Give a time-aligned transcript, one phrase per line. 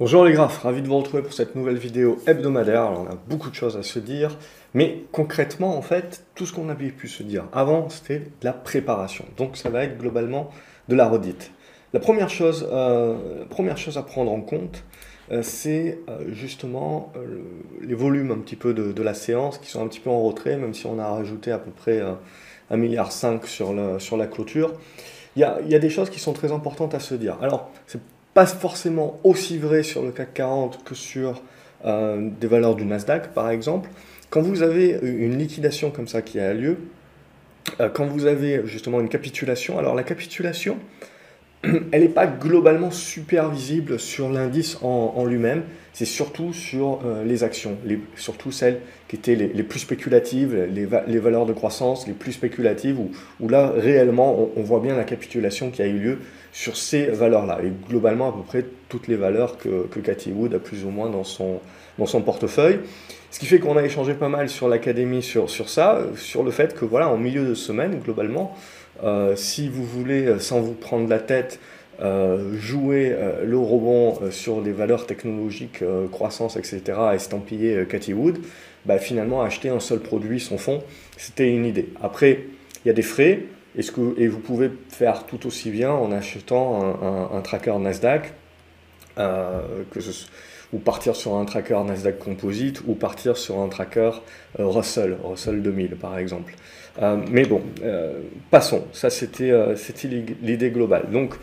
[0.00, 2.84] Bonjour les graphes, ravi de vous retrouver pour cette nouvelle vidéo hebdomadaire.
[2.84, 4.38] Alors, on a beaucoup de choses à se dire,
[4.72, 8.54] mais concrètement, en fait, tout ce qu'on avait pu se dire avant, c'était de la
[8.54, 9.26] préparation.
[9.36, 10.48] Donc ça va être globalement
[10.88, 11.50] de la redite.
[11.92, 14.84] La première chose, euh, première chose à prendre en compte,
[15.32, 17.12] euh, c'est euh, justement
[17.82, 20.56] les volumes un petit peu de, la séance qui sont un petit peu en retrait,
[20.56, 22.00] même si on a rajouté à peu près
[22.70, 24.72] 1,5 milliard sur, sur la clôture.
[25.36, 27.36] Il y, a, des choses qui sont très importantes à se dire.
[27.42, 28.00] Alors, c'est
[28.40, 31.42] pas forcément aussi vrai sur le CAC 40 que sur
[31.84, 33.90] euh, des valeurs du Nasdaq, par exemple.
[34.30, 36.78] Quand vous avez une liquidation comme ça qui a lieu,
[37.80, 40.78] euh, quand vous avez justement une capitulation, alors la capitulation,
[41.92, 47.44] elle n'est pas globalement super visible sur l'indice en, lui-même, c'est surtout sur euh, les
[47.44, 47.76] actions,
[48.16, 52.98] surtout celles qui étaient les, plus spéculatives, les, valeurs de croissance les plus spéculatives,
[53.40, 56.18] où, là réellement on, voit bien la capitulation qui a eu lieu
[56.52, 60.58] sur ces valeurs-là, et globalement à peu près toutes les valeurs que, Cathy Wood a
[60.58, 61.60] plus ou moins dans son,
[61.98, 62.80] dans son portefeuille.
[63.30, 66.74] Ce qui fait qu'on a échangé pas mal sur l'académie sur, ça, sur le fait
[66.74, 68.79] que voilà, en milieu de semaine, globalement, euh,
[69.36, 71.60] si vous voulez, euh, sans vous prendre la tête,
[72.00, 76.82] euh, jouer le rebond sur des valeurs technologiques, croissance, etc.,
[77.14, 78.38] estampiller Cathy Wood,
[78.86, 80.82] bah, finalement acheter un seul produit, son fonds,
[81.18, 81.90] c'était une idée.
[82.02, 82.44] Après,
[82.84, 83.44] il y a des frais,
[83.76, 88.32] et, ce que, et vous pouvez faire tout aussi bien en achetant un, tracker Nasdaq,
[90.72, 94.12] ou partir sur un tracker Nasdaq Composite, ou partir sur un tracker
[94.58, 96.54] Russell, Russell 2000 par exemple.
[97.00, 98.20] Euh, mais bon, euh,
[98.50, 98.84] passons.
[98.92, 99.74] Ça, c'était euh,
[100.42, 101.10] l'idée globale.
[101.10, 101.34] Donc,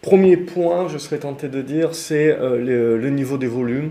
[0.00, 3.90] premier point, je serais tenté de dire, c'est le, niveau des volumes.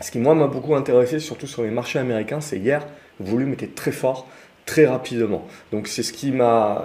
[0.00, 2.86] Ce qui, moi, m'a beaucoup intéressé, surtout sur les marchés américains, c'est hier,
[3.18, 4.26] le volume était très fort,
[4.64, 5.46] très rapidement.
[5.72, 6.82] Donc, c'est ce qui m'a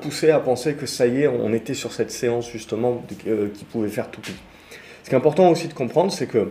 [0.00, 3.04] poussé à penser que ça y est, on était sur cette séance, justement,
[3.54, 4.22] qui pouvait faire tout
[5.04, 6.50] Ce qui est important aussi de comprendre, c'est que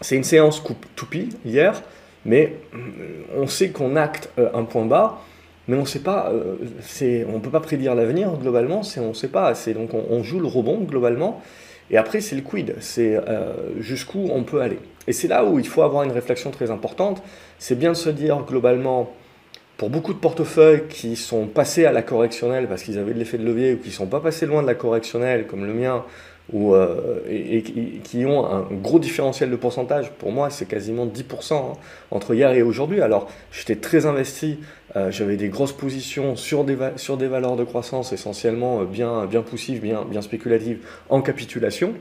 [0.00, 1.82] c'est une séance coupe toupie hier,
[2.24, 2.78] mais euh,
[3.36, 5.20] on sait qu'on acte euh, un point bas,
[5.68, 6.56] mais on sait pas, euh,
[7.28, 10.46] on ne peut pas prédire l'avenir globalement, on ne sait pas, donc on, joue le
[10.46, 11.42] rebond globalement,
[11.90, 13.16] et après c'est le quid, c'est
[13.78, 14.78] jusqu'où on peut aller.
[15.06, 17.22] Et c'est là où il faut avoir une réflexion très importante,
[17.58, 19.12] c'est bien de se dire globalement,
[19.76, 23.38] pour beaucoup de portefeuilles qui sont passés à la correctionnelle parce qu'ils avaient de l'effet
[23.38, 26.04] de levier ou qui ne sont pas passés loin de la correctionnelle, comme le mien,
[26.52, 27.62] ou, euh, et,
[28.02, 30.10] qui ont un gros différentiel de pourcentage.
[30.12, 31.72] Pour moi, c'est quasiment 10% hein,
[32.10, 33.00] entre hier et aujourd'hui.
[33.00, 34.58] Alors, j'étais très investi,
[34.96, 39.26] euh, j'avais des grosses positions sur des, sur des valeurs de croissance essentiellement euh, bien,
[39.26, 40.78] bien poussives, bien, bien spéculatives,
[41.08, 41.94] en capitulation.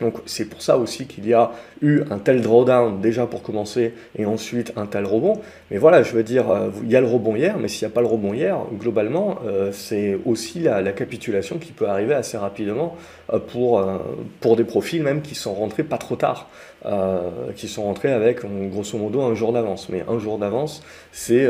[0.00, 1.50] Donc c'est pour ça aussi qu'il y a
[1.82, 5.40] eu un tel drawdown déjà pour commencer et ensuite un tel rebond.
[5.70, 7.92] Mais voilà, je veux dire, euh, il y a le rebond hier, mais s'il n'y
[7.92, 12.36] a pas le rebond hier, globalement, euh, c'est aussi la, capitulation qui peut arriver assez
[12.38, 12.96] rapidement
[13.32, 13.84] euh, pour,
[14.40, 16.48] pour des profils même qui sont rentrés pas trop tard,
[17.56, 19.88] qui sont rentrés avec grosso modo un jour d'avance.
[19.88, 20.82] Mais un jour d'avance,
[21.12, 21.48] c'est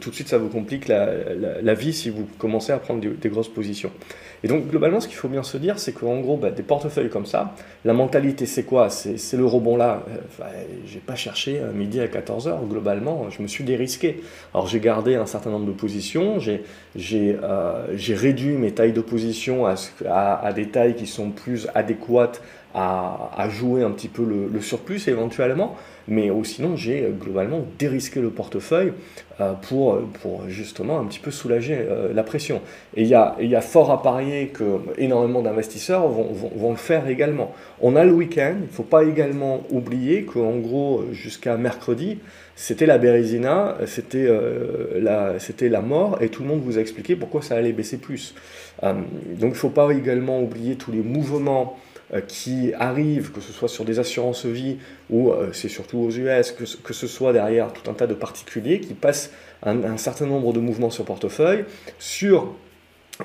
[0.00, 3.48] tout de suite ça vous complique la, vie si vous commencez à prendre des, grosses
[3.48, 3.90] positions.
[4.42, 7.10] Et donc globalement, ce qu'il faut bien se dire, c'est qu'en gros, bah, des portefeuilles
[7.10, 7.54] comme ça.
[7.84, 8.90] La mentalité, c'est quoi?
[8.90, 10.02] C'est le rebond là.
[10.28, 10.48] Enfin,
[10.86, 14.22] j'ai pas cherché midi à 14h, globalement, je me suis dérisqué.
[14.54, 16.62] Alors j'ai gardé un certain nombre de positions, j'ai
[17.42, 19.74] euh, réduit mes tailles de position à,
[20.08, 22.42] à, des tailles qui sont plus adéquates
[22.74, 25.76] à, jouer un petit peu le, surplus éventuellement,
[26.06, 28.92] mais sinon j'ai euh, globalement dérisqué le portefeuille
[29.40, 32.60] euh, pour, pour justement un petit peu soulager euh, la pression.
[32.96, 34.64] Et il y a, y a, fort à parier que
[34.98, 37.54] énormément d'investisseurs vont, vont, le faire également.
[37.80, 42.18] On a le week-end, il ne faut pas également oublier qu'en gros jusqu'à mercredi,
[42.54, 44.28] c'était la Bérésina, c'était
[45.00, 48.34] la, la mort, et tout le monde vous a expliqué pourquoi ça allait baisser plus.
[48.82, 49.06] donc
[49.40, 51.89] il ne faut pas également oublier tous les mouvements euh,
[52.26, 54.78] qui arrivent, que ce soit sur des assurances vie
[55.10, 58.14] ou euh, c'est surtout aux US, que, que, ce soit derrière tout un tas de
[58.14, 59.30] particuliers qui passent
[59.62, 61.64] un, certain nombre de mouvements sur portefeuille,
[61.98, 62.54] sur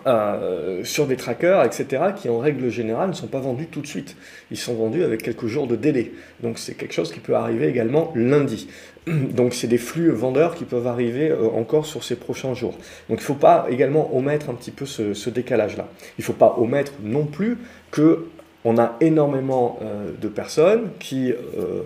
[0.06, 3.88] euh, sur des trackers, etc., qui en règle générale ne sont pas vendus tout de
[3.88, 4.18] suite.
[4.52, 6.12] Ils sont vendus avec quelques jours de délai.
[6.44, 8.68] Donc c'est quelque chose qui peut arriver également lundi.
[9.08, 12.74] Donc c'est des flux vendeurs qui peuvent arriver encore sur ces prochains jours.
[13.08, 15.88] Donc il ne faut pas également omettre un petit peu ce, ce décalage-là.
[16.18, 17.58] Il ne faut pas omettre non plus
[17.92, 18.26] que
[18.66, 21.84] on a énormément euh, de personnes qui euh,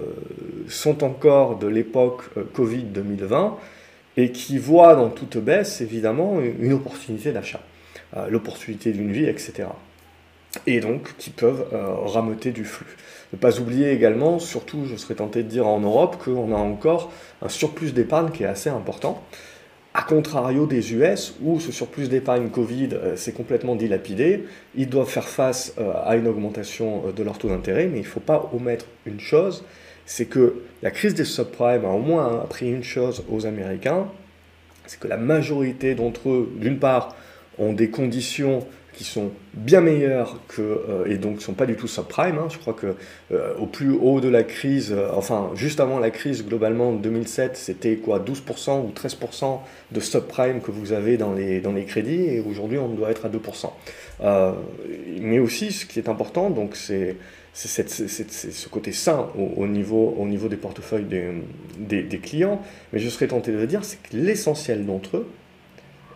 [0.70, 3.58] sont encore de l'époque euh, Covid 2020
[4.16, 7.62] et qui voient dans toute baisse évidemment une opportunité d'achat,
[8.28, 9.70] l'opportunité d'une vie, etc.
[10.68, 11.68] Et donc qui peuvent
[12.06, 12.98] rameuter du flux.
[13.32, 17.14] Ne pas oublier également, surtout je serais tenté de dire en Europe, qu'on a encore
[17.42, 19.24] un surplus d'épargne qui est assez important.
[19.94, 24.46] A contrario des US, où ce surplus d'épargne Covid s'est complètement dilapidé,
[24.76, 25.74] ils doivent faire face
[26.06, 29.64] à une augmentation de leur taux d'intérêt, mais il ne faut pas omettre une chose,
[30.06, 34.08] c'est que la crise des subprimes a au moins appris une chose aux Américains,
[34.86, 37.16] c'est que la majorité d'entre eux, d'une part,
[37.58, 38.66] ont des conditions
[39.00, 42.38] qui sont bien meilleures que, euh, et donc ne sont pas du tout subprime.
[42.38, 42.48] Hein.
[42.50, 42.96] Je crois que
[43.32, 46.94] euh, au plus haut de la crise, euh, enfin juste avant la crise globalement en
[46.96, 49.60] 2007, c'était quoi 12% ou 13%
[49.94, 53.26] de subprime que vous avez dans les, dans les crédits et aujourd'hui on doit être
[53.26, 53.72] à 2%.
[55.22, 57.16] mais aussi ce qui est important, donc c'est
[57.54, 62.62] ce côté sain au, niveau, au niveau des portefeuilles des, des clients,
[62.92, 65.28] mais je serais tenté de dire, c'est que l'essentiel d'entre eux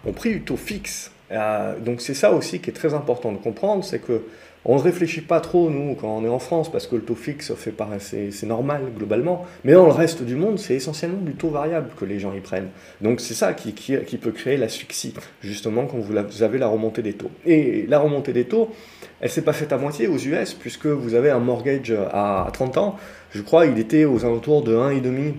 [0.05, 3.37] ont pris du taux fixe euh, donc c'est ça aussi qui est très important de
[3.37, 4.23] comprendre, c'est que
[4.65, 7.15] on ne réfléchit pas trop, nous, quand on est en France, parce que le taux
[7.15, 9.45] fixe, fait c'est normal globalement.
[9.65, 12.39] Mais dans le reste du monde, c'est essentiellement du taux variable que les gens y
[12.39, 12.69] prennent.
[13.01, 13.73] Donc c'est ça qui,
[14.17, 17.31] peut créer l'asphyxie, justement, quand vous avez la remontée des taux.
[17.45, 18.73] Et la remontée des taux,
[19.19, 22.77] elle s'est pas faite à moitié aux US, puisque vous avez un mortgage à 30
[22.77, 22.95] ans.
[23.31, 25.33] Je crois il était aux alentours de 1,5,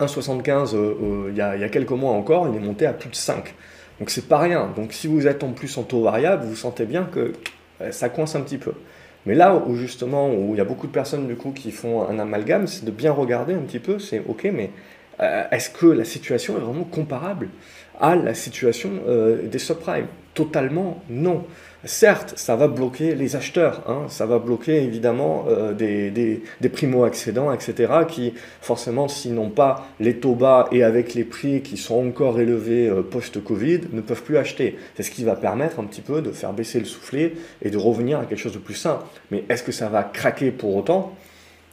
[0.00, 3.14] 1,75 euh, euh, il y a quelques mois encore, il est monté à plus de
[3.14, 3.54] 5.
[3.98, 4.72] Donc c'est pas rien.
[4.76, 7.32] Donc si vous êtes en plus en taux variable, vous sentez bien que
[7.80, 8.72] euh, ça coince un petit peu.
[9.26, 12.08] Mais là où justement, où il y a beaucoup de personnes du coup qui font
[12.08, 14.70] un amalgame, c'est de bien regarder un petit peu, c'est ok, mais
[15.20, 17.48] euh, est-ce que la situation est vraiment comparable
[18.00, 20.06] à la situation euh, des subprimes?
[20.34, 21.44] Totalement non.
[21.84, 24.06] Certes, ça va bloquer les acheteurs, hein.
[24.08, 30.16] ça va bloquer évidemment euh, des, des, primo-accédants, etc., qui forcément, s'ils n'ont pas les
[30.16, 34.38] taux bas et avec les prix qui sont encore élevés euh, post-Covid, ne peuvent plus
[34.38, 34.76] acheter.
[34.96, 37.78] C'est ce qui va permettre un petit peu de faire baisser le soufflet et de
[37.78, 38.98] revenir à quelque chose de plus sain.
[39.30, 41.14] Mais est-ce que ça va craquer pour autant?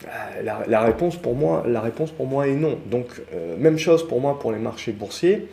[0.05, 2.77] Euh, la, réponse pour moi, la réponse pour moi est non.
[2.91, 3.07] Donc,
[3.57, 5.47] même chose pour moi pour les marchés boursiers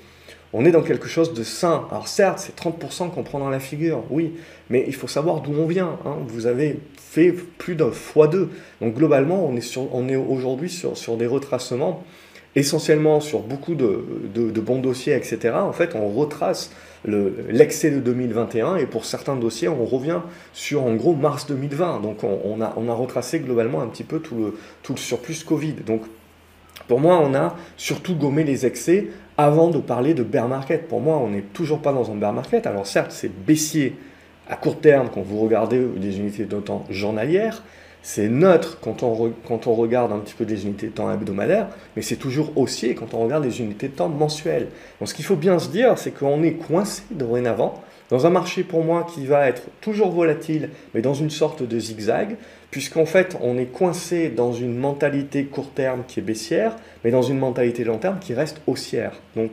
[0.52, 1.86] on est dans quelque chose de sain.
[1.90, 4.34] Alors certes, c'est 30% qu'on prend dans la figure, oui,
[4.68, 5.98] mais il faut savoir d'où on vient.
[6.04, 6.16] Hein.
[6.28, 8.50] Vous avez fait plus d'un fois deux.
[8.80, 12.04] Donc globalement, on est, aujourd'hui sur, des retracements,
[12.54, 15.54] essentiellement sur beaucoup de, bons dossiers, etc.
[15.54, 16.70] En fait, on retrace
[17.04, 20.20] l'excès de 2021 et pour certains dossiers, on revient
[20.52, 22.00] sur en gros mars 2020.
[22.00, 25.44] Donc on, a, on a retracé globalement un petit peu tout le, tout le surplus
[25.44, 25.76] Covid.
[25.86, 26.02] Donc
[26.88, 29.08] pour moi, on a surtout gommé les excès
[29.38, 30.88] avant de parler de bear market.
[30.88, 32.66] Pour moi, on n'est toujours pas dans un bear market.
[32.66, 33.96] Alors certes, c'est baissier
[34.48, 37.62] à court terme quand vous regardez des unités de temps journalières,
[38.02, 41.68] c'est neutre quand on, quand on regarde un petit peu des unités de temps hebdomadaires,
[41.94, 44.68] mais c'est toujours haussier quand on regarde des unités de temps mensuelles.
[44.98, 47.80] Donc ce qu'il faut bien se dire, c'est qu'on est coincé dorénavant
[48.10, 51.78] dans un marché pour moi qui va être toujours volatile, mais dans une sorte de
[51.78, 52.36] zigzag,
[52.72, 56.74] puisqu'en fait on est coincé dans une mentalité court terme qui est baissière,
[57.04, 59.12] mais dans une mentalité long terme qui reste haussière.
[59.36, 59.52] Donc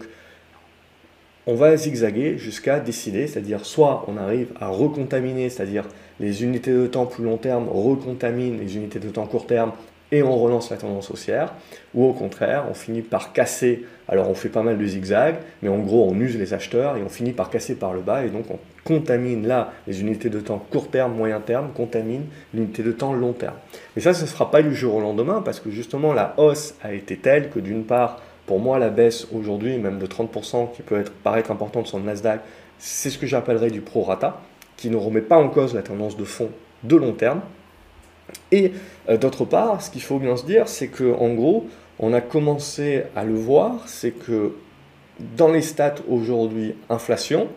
[1.46, 5.88] on va zigzaguer jusqu'à décider, c'est-à-dire soit on arrive à recontaminer, c'est-à-dire
[6.20, 9.74] les unités de temps plus long terme recontaminent les unités de temps court terme
[10.12, 11.54] et on relance la tendance haussière,
[11.94, 15.70] ou au contraire, on finit par casser, alors on fait pas mal de zigzags, mais
[15.70, 18.30] en gros on use les acheteurs et on finit par casser par le bas, et
[18.30, 22.92] donc on contamine là les unités de temps court terme, moyen terme, contamine l'unité de
[22.92, 23.56] temps long terme.
[23.96, 26.76] Et ça, ce ne sera pas du jour au lendemain, parce que justement la hausse
[26.82, 30.82] a été telle que d'une part, pour moi, la baisse aujourd'hui, même de 30%, qui
[30.82, 32.42] peut être, paraître importante sur le Nasdaq,
[32.80, 34.42] c'est ce que j'appellerais du prorata,
[34.76, 36.50] qui ne remet pas en cause la tendance de fond
[36.84, 37.42] de long terme,
[38.52, 38.72] et
[39.10, 41.68] euh, d'autre part, ce qu'il faut bien se dire, c'est qu'en gros,
[42.00, 44.56] on a commencé à le voir, c'est que
[45.38, 47.48] dans les stats aujourd'hui, inflation,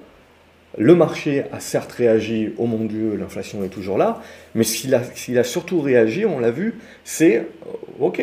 [0.78, 4.20] le marché a certes réagi, oh mon Dieu, l'inflation est toujours là,
[4.54, 7.44] mais ce qu'il a, a, surtout réagi, on l'a vu, c'est, euh,
[8.00, 8.22] ok,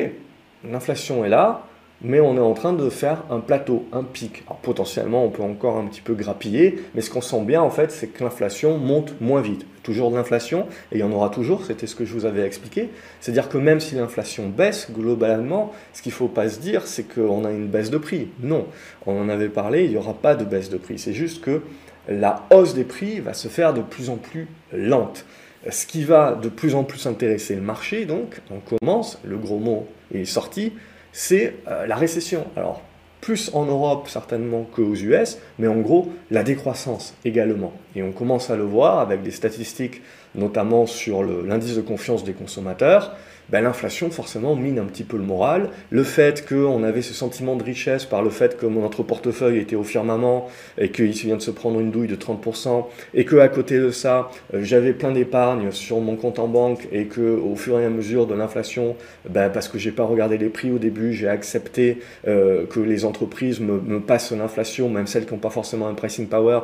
[0.69, 1.65] l'inflation est là,
[2.01, 4.43] mais on est en train de faire un plateau, un pic.
[4.47, 7.69] Alors potentiellement, on peut encore un petit peu grappiller, mais ce qu'on sent bien en
[7.69, 9.65] fait, c'est que l'inflation monte moins vite.
[9.83, 12.45] Toujours de l'inflation, et il y en aura toujours, c'était ce que je vous avais
[12.45, 12.89] expliqué.
[13.19, 17.03] C'est-à-dire que même si l'inflation baisse, globalement, ce qu'il ne faut pas se dire, c'est
[17.03, 18.27] qu'on a une baisse de prix.
[18.41, 18.67] Non,
[19.05, 20.99] on en avait parlé, il n'y aura pas de baisse de prix.
[20.99, 21.61] C'est juste que
[22.07, 25.25] la hausse des prix va se faire de plus en plus lente.
[25.69, 29.59] Ce qui va de plus en plus intéresser le marché, donc, on commence, le gros
[29.59, 30.73] mot est sorti,
[31.11, 32.45] c'est euh, la récession.
[32.55, 32.81] Alors,
[33.21, 37.73] plus en Europe certainement qu'aux US, mais en gros, la décroissance également.
[37.95, 40.01] Et on commence à le voir avec des statistiques
[40.35, 43.15] notamment sur l'indice de confiance des consommateurs,
[43.51, 45.69] ben, l'inflation forcément mine un petit peu le moral.
[45.89, 49.75] Le fait qu'on avait ce sentiment de richesse par le fait que notre portefeuille était
[49.75, 53.79] au firmament et qu'il vient de se prendre une douille de 30% et qu'à côté
[53.79, 57.79] de ça, euh, j'avais plein d'épargne sur mon compte en banque et que au fur
[57.79, 58.95] et à mesure de l'inflation,
[59.29, 63.05] ben, parce que j'ai pas regardé les prix au début, j'ai accepté euh, que les
[63.05, 66.61] entreprises me, me passent l'inflation, même celles qui n'ont pas forcément un pricing power,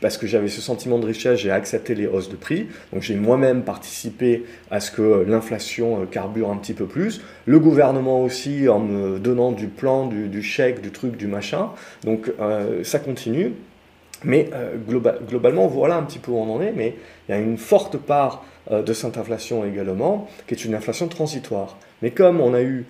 [0.00, 2.66] parce que j'avais ce sentiment de richesse, j'ai accepté les hausses de prix.
[2.92, 7.20] Donc j'ai moi-même participé à ce que l'inflation euh, un petit peu plus.
[7.46, 11.70] Le gouvernement aussi en me donnant du plan, du, chèque, du truc, du machin.
[12.04, 13.52] Donc euh, ça continue.
[14.24, 14.76] Mais euh,
[15.28, 16.72] globalement, voilà un petit peu où on en est.
[16.72, 16.96] Mais
[17.28, 21.08] il y a une forte part euh, de cette inflation également, qui est une inflation
[21.08, 21.76] transitoire.
[22.02, 22.86] Mais comme on a eu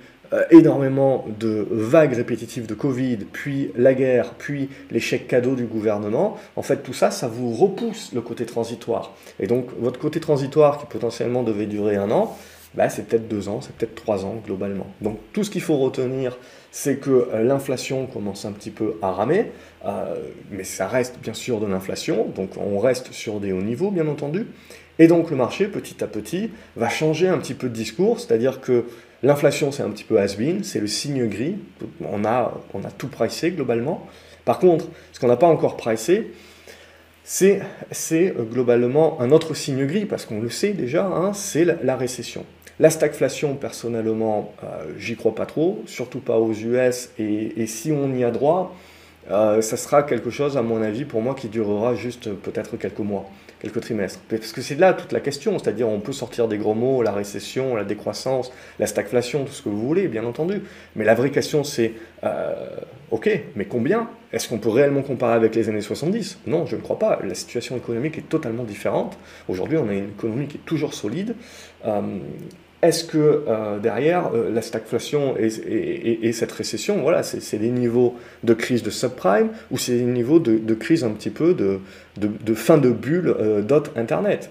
[0.51, 6.37] énormément de vagues répétitives de Covid, puis la guerre, puis les chèques cadeaux du gouvernement,
[6.57, 9.15] en fait tout ça, ça vous repousse le côté transitoire.
[9.39, 12.37] Et donc votre côté transitoire qui potentiellement devait durer un an,
[12.77, 14.87] bah, c'est peut-être deux ans, c'est peut-être trois ans globalement.
[15.01, 16.37] Donc tout ce qu'il faut retenir,
[16.73, 19.53] c'est que euh, l'inflation commence un petit peu à ramer,
[19.87, 20.17] euh,
[20.51, 24.09] mais ça reste bien sûr de l'inflation, donc on reste sur des hauts niveaux bien
[24.09, 24.49] entendu.
[24.99, 28.61] Et donc le marché, petit à petit, va changer un petit peu de discours, c'est-à-dire
[28.61, 28.87] que
[29.23, 31.57] l'inflation c'est un petit peu has-been, c'est le signe gris,
[32.01, 32.53] on a,
[32.99, 34.07] tout pricé globalement.
[34.45, 36.33] Par contre, ce qu'on n'a pas encore pricé,
[37.23, 37.63] c'est
[38.13, 42.45] euh, globalement un autre signe gris, parce qu'on le sait déjà, hein, c'est la récession.
[42.81, 48.13] La stagflation, personnellement, euh, j'y crois pas trop, surtout pas aux US, et, si on
[48.13, 48.75] y a droit,
[49.31, 52.99] euh, ça sera quelque chose, à mon avis, pour moi, qui durera juste peut-être quelques
[52.99, 54.19] mois, quelques trimestres.
[54.29, 57.13] Parce que c'est là toute la question, c'est-à-dire on peut sortir des gros mots, la
[57.13, 58.51] récession, la décroissance,
[58.81, 60.63] la stagflation, tout ce que vous voulez, bien entendu.
[60.97, 61.93] Mais la vraie question, c'est,
[62.25, 62.55] euh,
[63.13, 64.11] ok, mais combien?
[64.33, 67.21] Est-ce qu'on peut réellement comparer avec les années 70 Non, je ne crois pas.
[67.23, 69.17] La situation économique est totalement différente.
[69.49, 71.37] Aujourd'hui, on a une économie qui est toujours solide.
[72.85, 78.53] Est-ce que euh, derrière euh, la stagflation et, cette récession, voilà, c'est des niveaux de
[78.53, 82.91] crise de subprime ou c'est des niveaux de, crise un petit peu de, fin de
[82.91, 83.63] bulle euh,
[83.97, 84.51] Internet?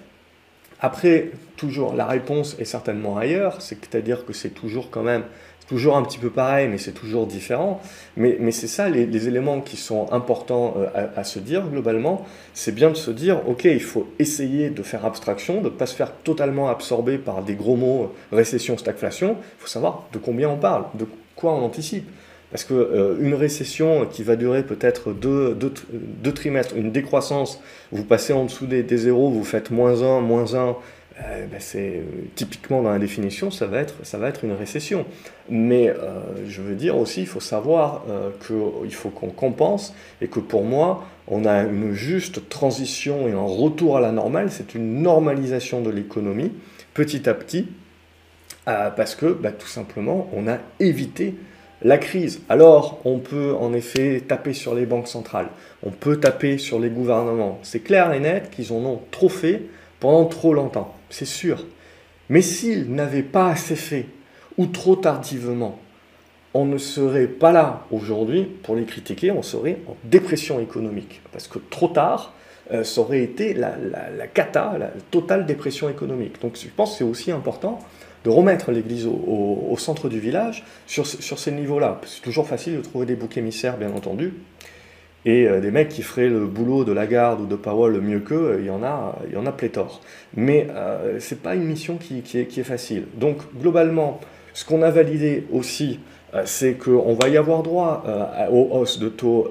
[0.80, 5.22] Après, toujours, la réponse est certainement ailleurs, c'est-à-dire que c'est toujours quand même
[5.74, 7.80] toujours un petit peu pareil, mais c'est toujours différent.
[8.16, 12.90] Mais, c'est ça, les, éléments qui sont importants euh, à, se dire globalement, c'est bien
[12.90, 16.12] de se dire, ok, il faut essayer de faire abstraction, de ne pas se faire
[16.12, 19.36] totalement absorber par des gros mots, euh, récession, stagflation.
[19.58, 22.08] Il faut savoir de combien on parle, de quoi on anticipe.
[22.52, 28.04] Parce qu'une euh, une récession qui va durer peut-être deux, deux, trimestres, une décroissance, vous
[28.04, 30.76] passez en dessous des, des zéros, vous faites moins 1, moins 1,
[31.22, 32.02] euh, ben, c'est euh,
[32.34, 35.06] typiquement dans la définition, ça va être, une récession.
[35.48, 38.04] Mais euh, je veux dire aussi, il faut savoir
[38.46, 43.40] qu'il faut qu'on compense et que pour moi, on a une juste transition et un
[43.40, 44.50] retour à la normale.
[44.50, 46.52] C'est une normalisation de l'économie
[46.94, 47.68] petit à petit,
[48.64, 51.34] parce que ben, tout simplement, on a évité
[51.82, 52.40] la crise.
[52.48, 55.48] Alors, on peut en effet taper sur les banques centrales,
[55.82, 57.58] on peut taper sur les gouvernements.
[57.62, 59.62] C'est clair et net qu'ils en ont trop fait
[60.04, 61.64] pendant trop longtemps, c'est sûr.
[62.28, 64.04] Mais s'ils n'avaient pas assez fait,
[64.58, 65.78] ou trop tardivement,
[66.52, 71.22] on ne serait pas là aujourd'hui pour les critiquer, on serait en dépression économique.
[71.32, 72.34] Parce que trop tard,
[72.70, 73.78] euh, ça aurait été la,
[74.26, 76.38] cata, la totale dépression économique.
[76.42, 77.78] Donc je pense que c'est aussi important
[78.24, 82.02] de remettre l'Église au, centre du village sur, sur ces niveaux-là.
[82.04, 84.34] C'est toujours facile de trouver des boucs émissaires, bien entendu,
[85.24, 88.56] et euh, des mecs qui feraient le boulot de Lagarde ou de Powell mieux qu'eux,
[88.60, 90.00] il y en a, y en a pléthore.
[90.36, 93.04] Mais euh, ce n'est pas une mission qui, est, facile.
[93.14, 94.20] Donc globalement,
[94.52, 96.00] ce qu'on a validé aussi,
[96.34, 98.04] euh, c'est qu'on va y avoir droit
[98.50, 99.48] aux hausses de taux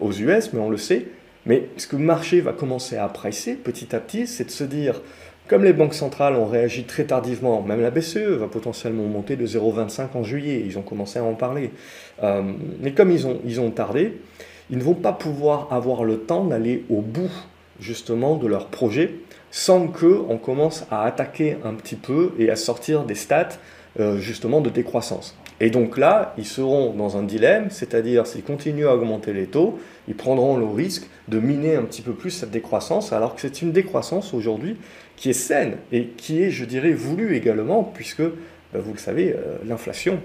[0.00, 1.06] aux US, mais on le sait.
[1.44, 4.62] Mais ce que le marché va commencer à presser petit à petit, c'est de se
[4.62, 5.02] dire,
[5.48, 9.44] comme les banques centrales ont réagi très tardivement, même la BCE va potentiellement monter de
[9.44, 11.72] 0,25 en juillet, ils ont commencé à en parler.
[12.80, 14.12] mais comme ils ont, ils ont tardé,
[14.72, 17.30] ils ne vont pas pouvoir avoir le temps d'aller au bout
[17.78, 19.14] justement de leur projet
[19.50, 23.50] sans qu'on commence à attaquer un petit peu et à sortir des stats
[24.00, 25.36] euh, justement de décroissance.
[25.60, 29.78] Et donc là, ils seront dans un dilemme, c'est-à-dire s'ils continuent à augmenter les taux,
[30.08, 33.60] ils prendront le risque de miner un petit peu plus cette décroissance, alors que c'est
[33.60, 34.78] une décroissance aujourd'hui
[35.16, 39.34] qui est saine et qui est, je dirais, voulue également, puisque, bah, vous le savez,
[39.34, 40.18] euh, l'inflation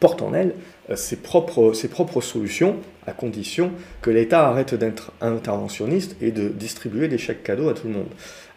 [0.00, 0.54] porte en elle
[0.96, 2.76] ses propres, ses propres solutions,
[3.06, 7.88] à condition que l'État arrête d'être interventionniste et de distribuer des chèques cadeaux à tout
[7.88, 8.08] le monde.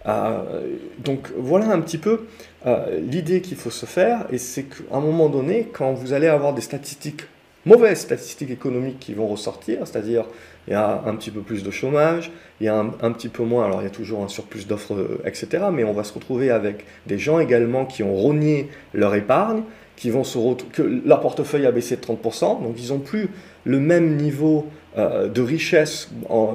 [0.08, 2.22] Euh, donc voilà un petit peu
[2.66, 6.28] euh, l'idée qu'il faut se faire, et c'est qu'à un moment donné, quand vous allez
[6.28, 7.24] avoir des statistiques
[7.66, 10.26] mauvaises statistiques économiques qui vont ressortir, c'est-à-dire
[10.68, 13.44] il y a un petit peu plus de chômage, il y a un, petit peu
[13.44, 15.66] moins, alors il y a toujours un surplus d'offres, euh, etc.
[15.72, 19.64] Mais on va se retrouver avec des gens également qui ont rogné leur épargne,
[20.02, 20.40] qui vont se
[20.74, 23.30] que leur portefeuille a baissé de 30%, donc ils n'ont plus
[23.66, 24.66] le même niveau
[24.98, 26.10] euh, de richesse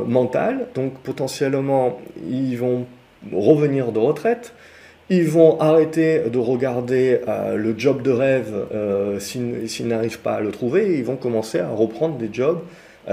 [0.08, 2.86] mentale, donc potentiellement ils vont
[3.32, 4.52] revenir de retraite,
[5.10, 10.40] ils vont arrêter de regarder euh, le job de rêve euh, s'ils n'arrivent pas à
[10.40, 12.58] le trouver et ils vont commencer à reprendre des jobs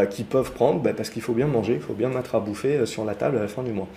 [0.09, 2.87] qu'ils peuvent prendre ben, parce qu'il faut bien manger, il faut bien mettre à bouffer
[2.87, 3.87] sur la table à la fin du mois.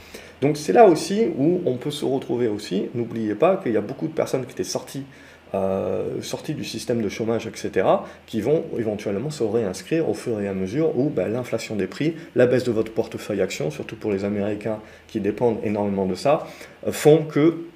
[0.43, 2.91] Donc c'est là aussi où on peut se retrouver aussi.
[2.95, 5.05] N'oubliez pas qu'il y a beaucoup de personnes qui étaient sorties,
[6.21, 7.87] sorties du système de chômage, etc.,
[8.27, 12.15] qui vont éventuellement se réinscrire au fur et à mesure où ben, l'inflation des prix,
[12.35, 16.47] la baisse de votre portefeuille action, surtout pour les Américains qui dépendent énormément de ça,
[16.91, 17.67] font que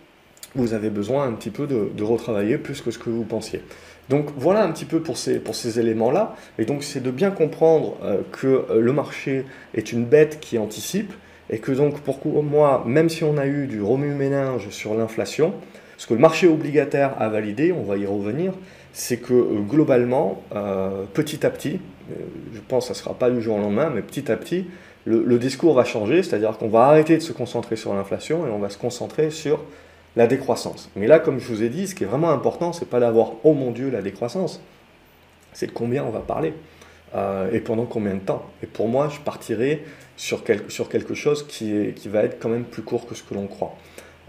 [0.55, 3.62] vous avez besoin un petit peu de, retravailler plus que ce que vous pensiez.
[4.09, 6.35] Donc voilà un petit peu pour ces, pour ces éléments-là.
[6.59, 10.59] Et donc c'est de bien comprendre euh, que euh, le marché est une bête qui
[10.59, 11.12] anticipe
[11.49, 15.55] et que donc pour moi, même si on a eu du remue-ménage sur l'inflation,
[16.00, 18.54] ce que le marché obligataire a validé, on va y revenir,
[18.95, 20.42] c'est que euh, globalement,
[21.12, 21.78] petit à petit,
[22.09, 24.64] je pense que ça ne sera pas du jour au lendemain, mais petit à petit,
[25.04, 28.59] le, discours va changer, c'est-à-dire qu'on va arrêter de se concentrer sur l'inflation et on
[28.59, 29.61] va se concentrer sur
[30.16, 30.88] la décroissance.
[30.97, 33.33] Mais là, comme je vous ai dit, ce qui est vraiment important, c'est pas d'avoir
[33.45, 34.62] oh mon Dieu la décroissance,
[35.52, 36.54] c'est de combien on va parler
[37.14, 38.45] euh, et pendant combien de temps.
[38.62, 39.85] Et pour moi, je partirai
[40.16, 43.35] sur, sur quelque chose qui, qui va être quand même plus court que ce que
[43.35, 43.76] l'on croit.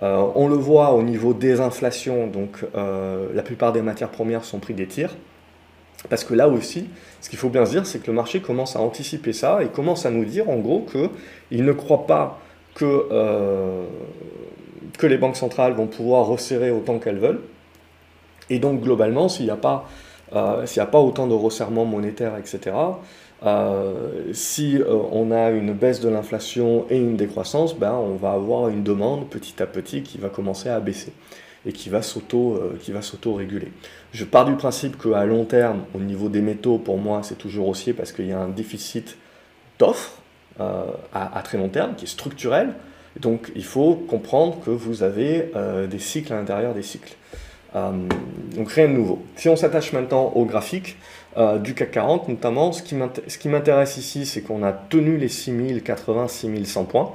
[0.04, 4.44] Euh, on le voit au niveau des inflations, donc euh, la plupart des matières premières
[4.44, 5.16] sont pris des tirs.
[6.10, 6.90] Parce que là aussi,
[7.22, 9.68] ce qu'il faut bien se dire, c'est que le marché commence à anticiper ça et
[9.68, 12.40] commence à nous dire en gros qu'il ne croit pas
[12.74, 13.08] que
[14.98, 17.42] que les banques centrales vont pouvoir resserrer autant qu'elles veulent.
[18.50, 19.88] Et donc globalement, s'il n'y a, pas,
[20.34, 22.92] euh, a pas autant de resserrement monétaire, etc., euh,
[24.34, 28.70] si euh, on a une baisse de l'inflation et une décroissance, ben, on va avoir
[28.70, 31.14] une demande petit à petit qui va commencer à baisser
[31.66, 33.72] et qui va s'auto-réguler.
[34.14, 37.68] Je pars du principe qu'à long terme, au niveau des métaux, pour moi, c'est toujours
[37.68, 39.18] haussier parce qu'il y a un déficit
[39.78, 40.18] d'offres
[40.60, 42.74] à, très long terme qui est structurel.
[43.20, 47.16] Donc il faut comprendre que vous avez euh, des cycles à l'intérieur des cycles.
[47.76, 47.92] Euh,
[48.56, 49.24] donc rien de nouveau.
[49.36, 50.98] Si on s'attache maintenant au graphique
[51.38, 56.28] euh, du CAC 40 notamment, ce qui m'intéresse ici c'est qu'on a tenu les 6080,
[56.28, 57.12] 6100 points.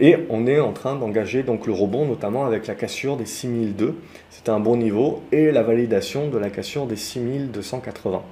[0.00, 3.94] Et on est en train d'engager donc le rebond notamment avec la cassure des 6002,
[4.30, 8.22] c'est un bon niveau, et la validation de la cassure des 6280.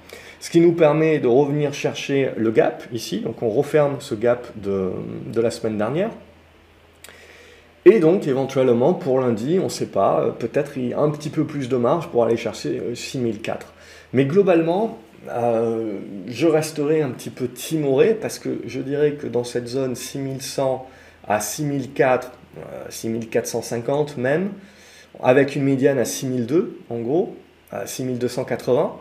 [0.41, 4.49] Ce qui nous permet de revenir chercher le gap ici, donc on referme ce gap
[4.57, 6.11] de la semaine dernière,
[7.87, 11.69] et donc, éventuellement, pour lundi, on ne sait pas, euh, peut-être un petit peu plus
[11.69, 13.67] de marge pour aller chercher 6004.
[13.67, 13.71] Euh,
[14.13, 19.45] Mais globalement, euh, je resterai un petit peu timoré parce que je dirais que dans
[19.45, 20.89] cette zone 6100
[21.29, 22.33] à 6004,
[22.89, 24.53] 6450 même,
[25.23, 27.37] avec une médiane à 6002 en gros,
[27.71, 28.97] à 6280,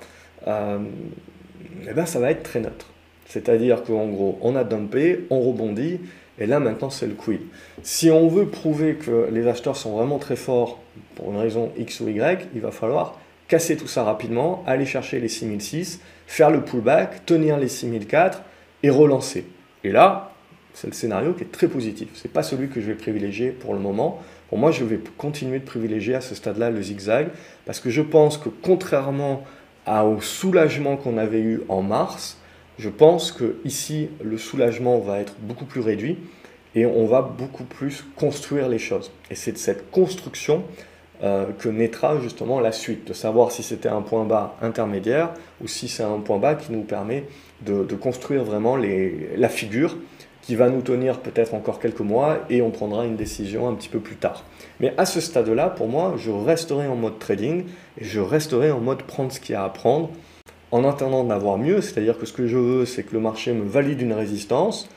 [0.45, 2.88] eh ben ça va être très neutre.
[3.25, 5.99] C'est-à-dire qu'en gros, on a dumpé, on rebondit,
[6.39, 7.41] et là, maintenant, c'est le quid.
[7.84, 10.79] Si on veut prouver que les acheteurs sont vraiment très forts
[11.15, 13.18] pour une raison X ou Y, il va falloir
[13.49, 18.43] casser tout ça rapidement, aller chercher les 6006, faire le pullback, tenir les 6004
[18.83, 19.45] et relancer.
[19.83, 20.31] Et là,
[20.73, 22.09] c'est le scénario qui est très positif.
[22.13, 24.21] Ce n'est pas celui que je vais privilégier pour le moment.
[24.47, 27.29] Pour moi, je vais continuer de privilégier à ce stade-là le zigzag
[27.65, 29.43] parce que je pense que contrairement
[29.88, 32.38] au soulagement qu'on avait eu en mars,
[32.77, 36.17] je pense que ici le soulagement va être beaucoup plus réduit
[36.75, 39.12] et on va beaucoup plus construire les choses.
[39.31, 40.63] Et c'est de cette construction
[41.23, 45.67] euh, que naîtra justement la suite, de savoir si c'était un point bas intermédiaire ou
[45.67, 47.25] si c'est un point bas qui nous permet
[47.65, 49.97] de, construire vraiment la figure
[50.41, 53.89] qui va nous tenir peut-être encore quelques mois et on prendra une décision un petit
[53.89, 54.45] peu plus tard.
[54.79, 57.65] Mais à ce stade-là, pour moi, je resterai en mode trading
[57.99, 60.10] et je resterai en mode prendre ce qu'il y a à prendre
[60.71, 63.63] en attendant d'avoir mieux, c'est-à-dire que ce que je veux, c'est que le marché me
[63.63, 64.88] valide une résistance,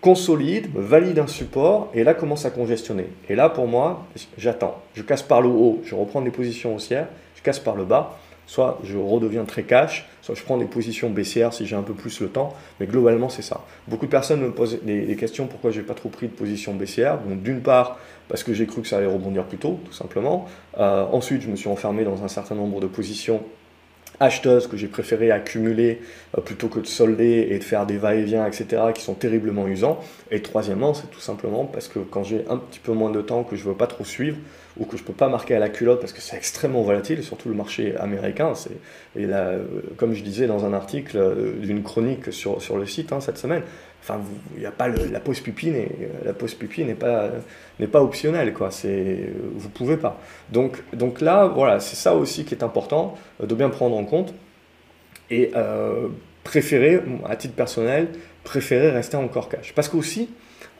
[0.00, 3.08] consolide, valide un support, et là commence à congestionner.
[3.28, 4.06] Et là, pour moi,
[4.38, 4.80] j'attends.
[4.94, 8.18] Je casse par le haut, je reprends des positions haussières, je casse par le bas,
[8.46, 11.92] soit je redeviens très cash, soit je prends des positions baissières si j'ai un peu
[11.92, 13.64] plus le temps, mais globalement c'est ça.
[13.88, 17.18] Beaucoup de personnes me posent des, questions pourquoi j'ai pas trop pris de position baissière.
[17.26, 20.46] D'une part parce que j'ai cru que ça allait rebondir plus tôt, tout simplement.
[20.78, 23.42] Euh, ensuite je me suis enfermé dans un certain nombre de positions
[24.20, 26.00] acheteuses que j'ai préféré accumuler
[26.36, 30.00] euh, plutôt que de solder et de faire des va-et-vient, etc., qui sont terriblement usants.
[30.30, 33.44] Et troisièmement, c'est tout simplement parce que quand j'ai un petit peu moins de temps,
[33.44, 34.36] que je ne veux pas trop suivre,
[34.78, 37.22] ou que je ne peux pas marquer à la culotte parce que c'est extrêmement volatile,
[37.22, 38.52] surtout le marché américain.
[39.16, 39.54] Et là,
[39.96, 41.18] comme je disais dans un article
[41.60, 43.62] d'une chronique sur, sur le site hein, cette semaine,
[44.08, 44.20] Enfin,
[44.54, 45.90] il n'y a pas la pause pipi n'est
[46.24, 47.28] la pause pipi n'est pas
[47.80, 48.70] n'est pas optionnelle quoi.
[48.70, 50.20] C'est vous pouvez pas.
[50.52, 54.32] Donc donc là voilà c'est ça aussi qui est important de bien prendre en compte
[55.30, 56.08] et euh,
[56.44, 58.08] préférer à titre personnel
[58.44, 60.30] préférer rester encore cash parce qu'aussi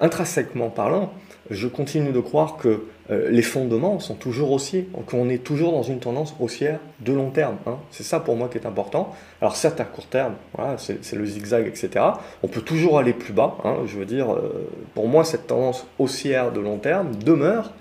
[0.00, 1.12] intrinsèquement parlant
[1.50, 5.82] je continue de croire que euh, les fondements sont toujours haussiers, qu'on est toujours dans
[5.82, 7.56] une tendance haussière de long terme.
[7.66, 7.76] Hein.
[7.90, 9.14] C'est ça pour moi qui est important.
[9.40, 10.34] Alors certes à court terme,
[10.78, 12.04] c'est le zigzag, etc.
[12.42, 13.58] On peut toujours aller plus bas.
[13.64, 13.76] Hein.
[13.86, 17.72] Je veux dire, euh, pour moi cette tendance haussière de long terme demeure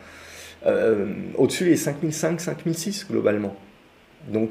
[0.67, 1.07] euh,
[1.37, 3.55] au-dessus des 5005, 5006 globalement.
[4.27, 4.49] Donc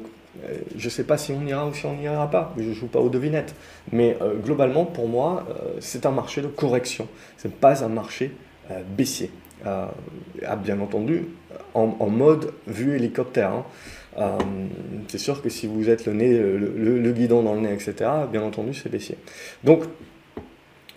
[0.75, 2.87] je ne sais pas si on ira ou si on n'ira pas, je ne joue
[2.87, 3.55] pas aux devinettes.
[3.93, 5.47] Mais globalement, pour moi,
[5.79, 7.07] c'est un marché de correction.
[7.37, 8.33] Ce n'est pas un marché
[8.97, 9.31] baissier.
[9.65, 9.85] Euh,
[10.63, 11.25] bien entendu,
[11.73, 13.51] en, mode vue hélicoptère.
[13.51, 13.65] Hein.
[14.17, 14.37] Euh,
[15.07, 18.43] c'est sûr que si vous êtes le nez, le, guidon dans le nez, etc., bien
[18.43, 19.17] entendu, c'est baissier.
[19.63, 19.83] Donc,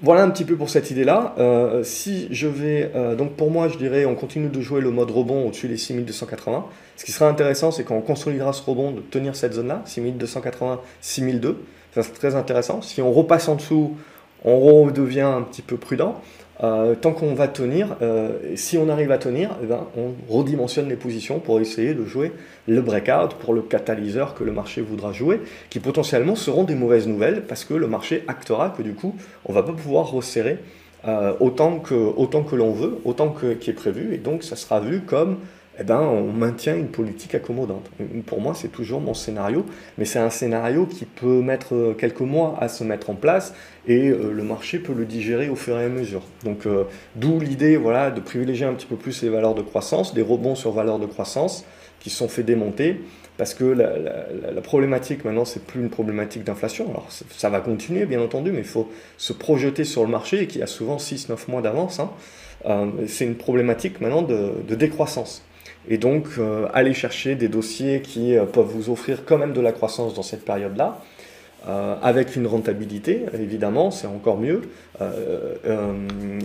[0.03, 1.35] voilà un petit peu pour cette idée-là.
[1.83, 5.47] si je vais, donc pour moi, je dirais, on continue de jouer le mode rebond
[5.47, 6.67] au-dessus des 6280.
[6.97, 10.81] Ce qui sera intéressant, c'est quand on consolidera ce rebond, de tenir cette zone-là, 6280,
[11.01, 11.57] 6002.
[11.95, 12.83] Ça c'est très intéressant.
[12.83, 13.97] Si on repasse en dessous,
[14.45, 16.21] on redevient un petit peu prudent.
[16.65, 20.89] Euh, tant qu'on va tenir, euh, si on arrive à tenir, eh ben, on redimensionne
[20.89, 22.33] les positions pour essayer de jouer
[22.67, 25.41] le breakout pour le catalyseur que le marché voudra jouer,
[25.71, 29.53] qui potentiellement seront des mauvaises nouvelles parce que le marché actera que du coup, on
[29.53, 30.59] va pas pouvoir resserrer
[31.07, 34.57] euh, autant que, autant que l'on veut, autant que qui est prévu, et donc ça
[34.57, 35.39] sera vu comme
[35.81, 37.89] eh ben, on maintient une politique accommodante.
[38.27, 39.65] Pour moi, c'est toujours mon scénario,
[39.97, 43.55] mais c'est un scénario qui peut mettre quelques mois à se mettre en place
[43.87, 46.23] et euh, le marché peut le digérer au fur et à mesure.
[46.45, 50.15] Donc, euh, d'où l'idée voilà, de privilégier un petit peu plus les valeurs de croissance,
[50.15, 51.65] des rebonds sur valeurs de croissance
[52.01, 53.01] qui sont faits démonter,
[53.37, 56.91] parce que la, problématique maintenant, c'est plus une problématique d'inflation.
[56.91, 60.61] Alors, ça va continuer, bien entendu, mais il faut se projeter sur le marché qui
[60.61, 62.01] a souvent 6-9 mois d'avance.
[62.01, 62.11] Hein.
[62.67, 65.45] Euh, c'est une problématique maintenant de décroissance.
[65.89, 69.61] Et donc, euh, aller chercher des dossiers qui euh, peuvent vous offrir quand même de
[69.61, 71.01] la croissance dans cette période-là,
[71.67, 74.63] euh, avec une rentabilité, évidemment, c'est encore mieux.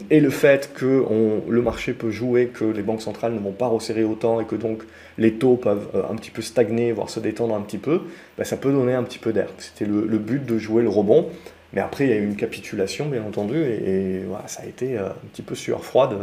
[0.09, 1.05] et le fait que
[1.47, 4.55] le marché peut jouer, que les banques centrales ne vont pas resserrer autant et que
[4.55, 4.83] donc
[5.17, 8.01] les taux peuvent un petit peu stagner, voire se détendre un petit peu,
[8.37, 9.49] bah, ça peut donner un petit peu d'air.
[9.57, 11.29] C'était le, but de jouer le rebond.
[11.73, 15.15] Mais après, il y a eu une capitulation, bien entendu, et, ça a été un
[15.31, 16.15] petit peu sueur froide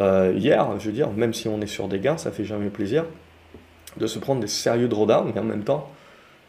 [0.00, 2.70] euh, hier, je veux dire, même si on est sur des gains, ça fait jamais
[2.70, 3.04] plaisir
[3.96, 5.88] de se prendre des sérieux drawdowns, mais en même temps,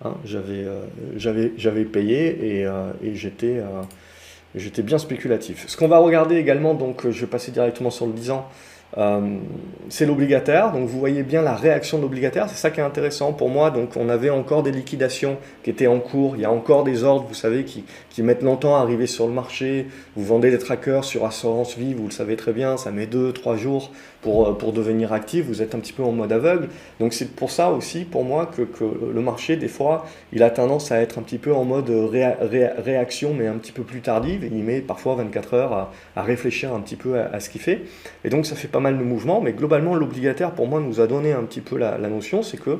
[0.03, 0.81] hein, euh,
[1.15, 3.61] j'avais payé et, euh, et j'étais
[4.81, 5.65] bien spéculatif.
[5.67, 8.49] Ce qu'on va regarder également, donc je vais passer directement sur le 10 ans,
[8.97, 9.37] euh,
[9.89, 13.33] c'est l'obligataire, donc vous voyez bien la réaction de l'obligataire, c'est ça qui est intéressant
[13.33, 13.71] pour moi.
[13.71, 17.03] Donc on avait encore des liquidations qui étaient en cours, il y a encore des
[17.03, 19.87] ordres, vous savez, qui, qui mettent longtemps à arriver sur le marché.
[20.15, 23.57] Vous vendez des trackers sur assurance vie, vous le savez très bien, ça met 2-3
[23.57, 23.91] jours
[24.25, 26.69] pour, euh, pour devenir actif, vous êtes un petit peu en mode aveugle.
[26.99, 28.63] Donc c'est pour ça aussi, pour moi, que,
[29.13, 33.35] le marché, des fois, il a tendance à être un petit peu en mode réaction,
[33.37, 34.43] mais un petit peu plus tardive.
[34.43, 37.83] Il met parfois 24 heures à, réfléchir un petit peu à, à ce qu'il fait.
[38.23, 41.05] Et donc ça fait pas mal de mouvements, mais globalement, l'obligataire, pour moi, nous a
[41.05, 42.79] donné un petit peu la, notion, c'est que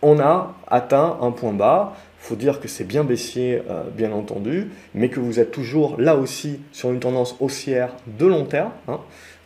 [0.00, 1.94] on a atteint un point bas.
[2.22, 6.00] Il faut dire que c'est bien baissier, euh, bien entendu, mais que vous êtes toujours
[6.00, 8.72] là aussi sur une tendance haussière de long terme.
[8.88, 9.00] Hein.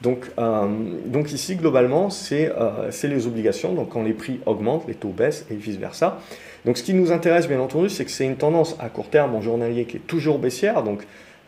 [0.05, 0.67] Donc, euh,
[1.07, 3.73] donc ici, globalement, euh, c'est les obligations.
[3.73, 6.19] Donc quand les prix augmentent, les taux baissent et vice-versa.
[6.67, 9.35] Donc ce qui nous intéresse, bien entendu, c'est que c'est une tendance à court terme
[9.35, 10.83] en journalier qui est toujours baissière.
[10.83, 11.07] Donc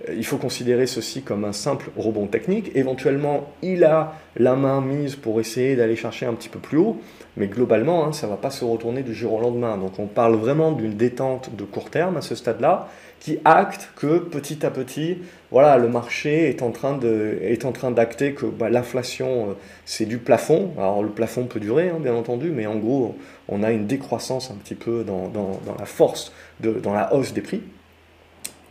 [0.08, 2.70] euh, il faut considérer ceci comme un simple rebond technique.
[2.74, 6.96] Éventuellement, il a la main mise pour essayer d'aller chercher un petit peu plus haut,
[7.36, 9.76] mais globalement, hein, ça ne va pas se retourner du jour au lendemain.
[9.76, 12.88] Donc on parle vraiment d'une détente de court terme à ce stade-là,
[13.20, 15.18] qui acte que petit à petit,
[15.50, 19.52] voilà, le marché est en train de, est en train d'acter que bah, l'inflation, euh,
[19.84, 20.72] c'est du plafond.
[20.78, 23.16] Alors le plafond peut durer, hein, bien entendu, mais en gros,
[23.48, 27.14] on a une décroissance un petit peu dans, dans, dans la force, de, dans la
[27.14, 27.62] hausse des prix.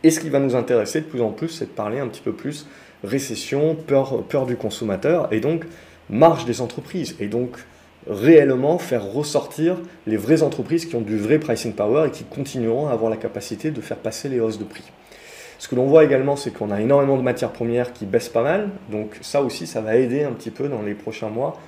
[0.02, 2.22] Et ce qui va nous intéresser de plus en plus, c'est de parler un petit
[2.22, 2.66] peu plus
[3.04, 5.64] récession, peur, peur du consommateur, et donc
[6.08, 7.58] marge des entreprises, et donc
[8.08, 12.88] réellement faire ressortir les vraies entreprises qui ont du vrai pricing power et qui continueront
[12.88, 14.84] à avoir la capacité de faire passer les hausses de prix.
[15.58, 18.42] Ce que l'on voit également, c'est qu'on a énormément de matières premières qui baissent pas
[18.42, 21.58] mal, donc ça aussi, ça va aider un petit peu dans les prochains mois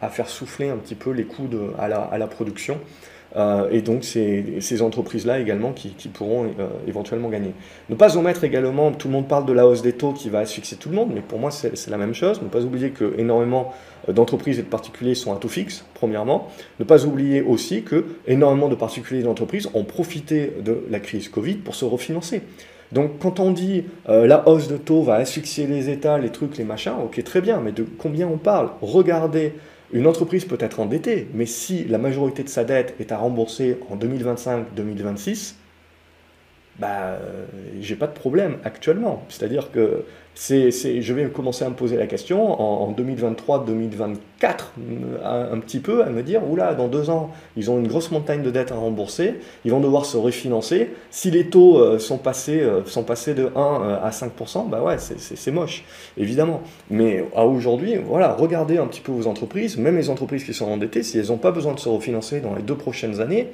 [0.00, 2.78] à faire souffler un petit peu les coûts à la production.
[3.36, 7.52] Euh, et donc, c'est ces entreprises-là également qui, pourront euh, éventuellement gagner.
[7.88, 10.40] Ne pas omettre également, tout le monde parle de la hausse des taux qui va
[10.40, 12.42] asphyxier tout le monde, mais pour moi, c'est la même chose.
[12.42, 13.72] Ne pas oublier que énormément
[14.08, 16.48] euh, d'entreprises et de particuliers sont à taux fixe, premièrement.
[16.78, 21.28] Ne pas oublier aussi que énormément de particuliers et d'entreprises ont profité de la crise
[21.28, 22.42] Covid pour se refinancer.
[22.92, 26.64] Donc quand on dit la hausse de taux va asphyxier les États, les trucs, les
[26.64, 28.68] machins, ok très bien, mais de combien on parle?
[28.82, 29.54] Regardez
[29.92, 33.78] une entreprise peut être endettée, mais si la majorité de sa dette est à rembourser
[33.90, 35.54] en 2025-2026,
[36.78, 37.44] bah, euh,
[37.80, 39.24] j'ai pas de problème actuellement.
[39.28, 40.04] C'est-à-dire que
[40.34, 44.16] c'est, je vais commencer à me poser la question en, 2023-2024,
[45.22, 48.10] un, un, petit peu, à me dire, oula, dans deux ans, ils ont une grosse
[48.10, 49.34] montagne de dettes à rembourser,
[49.66, 50.94] ils vont devoir se refinancer.
[51.10, 54.96] Si les taux euh, sont, passés, euh, sont passés de 1 à 5%, bah ouais,
[54.98, 55.84] c'est, moche,
[56.16, 56.62] évidemment.
[56.88, 60.70] Mais à aujourd'hui, voilà, regardez un petit peu vos entreprises, même les entreprises qui sont
[60.70, 63.48] endettées, si elles n'ont pas besoin de se refinancer dans les deux prochaines années,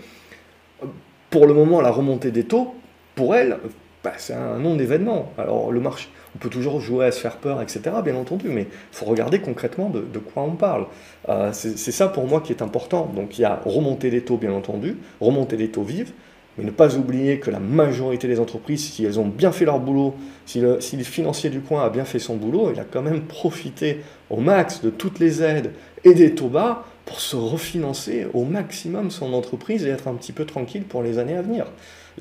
[1.30, 2.74] pour le moment, la remontée des taux,
[3.18, 3.58] pour elles,
[4.04, 5.32] bah, c'est un nom d'événement.
[5.38, 8.62] Alors le marché, on peut toujours jouer à se faire peur, etc., bien entendu, mais
[8.62, 10.86] il faut regarder concrètement de, quoi on parle.
[11.28, 13.10] Euh, c'est ça pour moi qui est important.
[13.16, 16.12] Donc il y a remonter des taux, bien entendu, remonter des taux vives,
[16.56, 19.80] mais ne pas oublier que la majorité des entreprises, si elles ont bien fait leur
[19.80, 20.14] boulot,
[20.46, 23.02] si le, si le financier du coin a bien fait son boulot, il a quand
[23.02, 25.72] même profité au max de toutes les aides
[26.04, 30.32] et des taux bas pour se refinancer au maximum son entreprise et être un petit
[30.32, 31.66] peu tranquille pour les années à venir.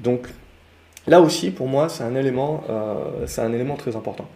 [0.01, 0.27] Donc
[1.07, 4.27] Là aussi, pour moi, c'est un, élément, euh, un élément très important.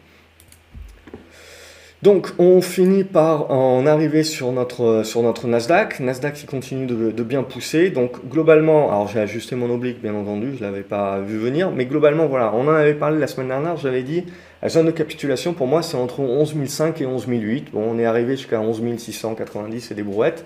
[2.02, 6.00] Donc, on finit par en arriver sur notre, sur notre Nasdaq.
[6.00, 7.92] Nasdaq qui continue de, bien pousser.
[7.92, 11.70] Donc, globalement, alors j'ai ajusté mon oblique, bien entendu, je ne l'avais pas vu venir.
[11.70, 14.24] Mais globalement, voilà, on en avait parlé la semaine dernière, j'avais dit,
[14.64, 16.56] la zone de capitulation, pour moi, c'est entre 11
[17.00, 17.28] et 11
[17.72, 20.44] Bon, on est arrivé jusqu'à 11 690 et des brouettes.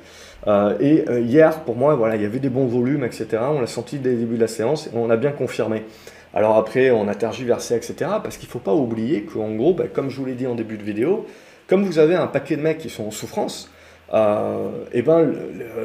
[0.47, 3.27] Euh, et euh, hier, pour moi, voilà, il y avait des bons volumes, etc.
[3.49, 5.83] On l'a senti dès le début de la séance et on a bien confirmé.
[6.35, 7.95] Alors après, on a tergiversé, etc.
[8.21, 10.55] Parce qu'il ne faut pas oublier qu'en gros, bah, comme je vous l'ai dit en
[10.55, 11.25] début de vidéo,
[11.67, 13.71] comme vous avez un paquet de mecs qui sont en souffrance,
[14.13, 15.31] euh, eh ben,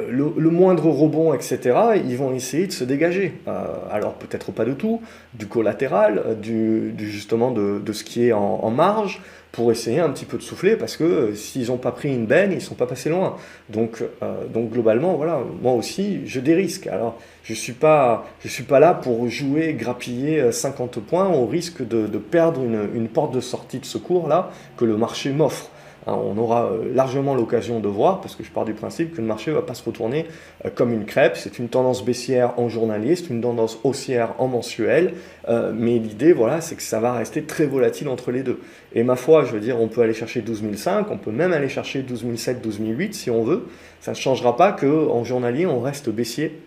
[0.09, 1.59] le, moindre rebond, etc.,
[2.05, 3.33] ils vont essayer de se dégager.
[3.47, 5.01] Euh, alors peut-être pas de tout,
[5.33, 10.37] du collatéral, du, justement de, ce qui est en marge, pour essayer un petit peu
[10.37, 12.87] de souffler parce que euh, s'ils n'ont pas pris une benne, ils ne sont pas
[12.87, 13.35] passés loin.
[13.69, 16.87] Donc, euh, donc globalement, voilà, moi aussi, je dérisque.
[16.87, 21.27] Alors, je ne suis, pas, je suis pas là pour jouer, grappiller 50 euh, points
[21.27, 24.95] au risque de, de perdre une, une, porte de sortie de secours là que le
[24.95, 25.70] marché m'offre.
[26.07, 29.21] Hein, on aura euh, largement l'occasion de voir, parce que je pars du principe que
[29.21, 30.25] le marché ne va pas se retourner
[30.65, 31.37] euh, comme une crêpe.
[31.37, 35.13] C'est une tendance baissière en journalier, c'est une tendance haussière en mensuel,
[35.47, 38.59] euh, mais l'idée, voilà, c'est que ça va rester très volatile entre les deux.
[38.93, 40.63] Et ma foi, je veux dire, on peut aller chercher 12
[41.09, 42.79] on peut même aller chercher 12 007, 12
[43.11, 43.67] si on veut.
[43.99, 46.59] Ça ne changera pas qu'en journalier, on reste baissier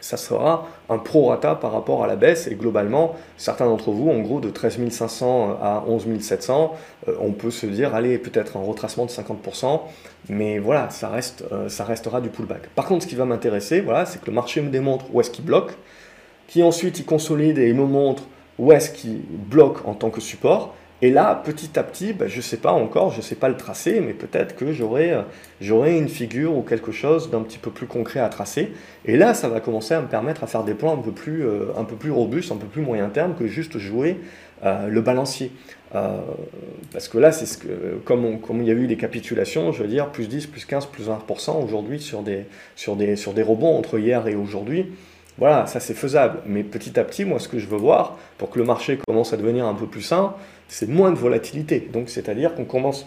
[0.00, 2.46] ça sera un prorata par rapport à la baisse.
[2.46, 6.74] Et globalement, certains d'entre vous, en gros, de 13 500 à 11 700,
[7.08, 9.80] euh, on peut se dire, allez, peut-être un retracement de 50%,
[10.28, 12.68] mais voilà, ça, reste, euh, ça restera du pullback.
[12.74, 15.30] Par contre, ce qui va m'intéresser, voilà, c'est que le marché me démontre où est-ce
[15.30, 15.72] qu'il bloque,
[16.46, 18.24] qui ensuite il consolide et il me montre
[18.58, 22.38] où est-ce qu'il bloque en tant que support, et là, petit à petit, ben, je
[22.38, 25.22] ne sais pas encore, je ne sais pas le tracer, mais peut-être que euh,
[25.60, 28.72] j'aurai une figure ou quelque chose d'un petit peu plus concret à tracer.
[29.04, 31.46] Et là, ça va commencer à me permettre à faire des plans un peu plus,
[31.46, 34.18] euh, un peu plus robustes, un peu plus moyen terme que juste jouer
[34.64, 35.52] euh, le balancier.
[35.92, 39.84] parce que là, c'est ce que, comme, comme il y a eu des capitulations, je
[39.84, 43.42] veux dire, plus 10, plus 15, plus 20% aujourd'hui sur des, sur, des, sur des
[43.42, 44.86] rebonds entre hier et aujourd'hui.
[45.38, 46.40] Voilà, ça c'est faisable.
[46.46, 49.32] Mais petit à petit, moi, ce que je veux voir, pour que le marché commence
[49.32, 50.34] à devenir un peu plus sain,
[50.68, 51.88] c'est moins de volatilité.
[51.92, 53.06] Donc, c'est-à-dire qu'on commence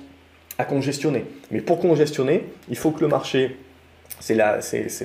[0.57, 1.25] à congestionner.
[1.51, 3.57] Mais pour congestionner, il faut que le marché,
[4.19, 4.35] c'est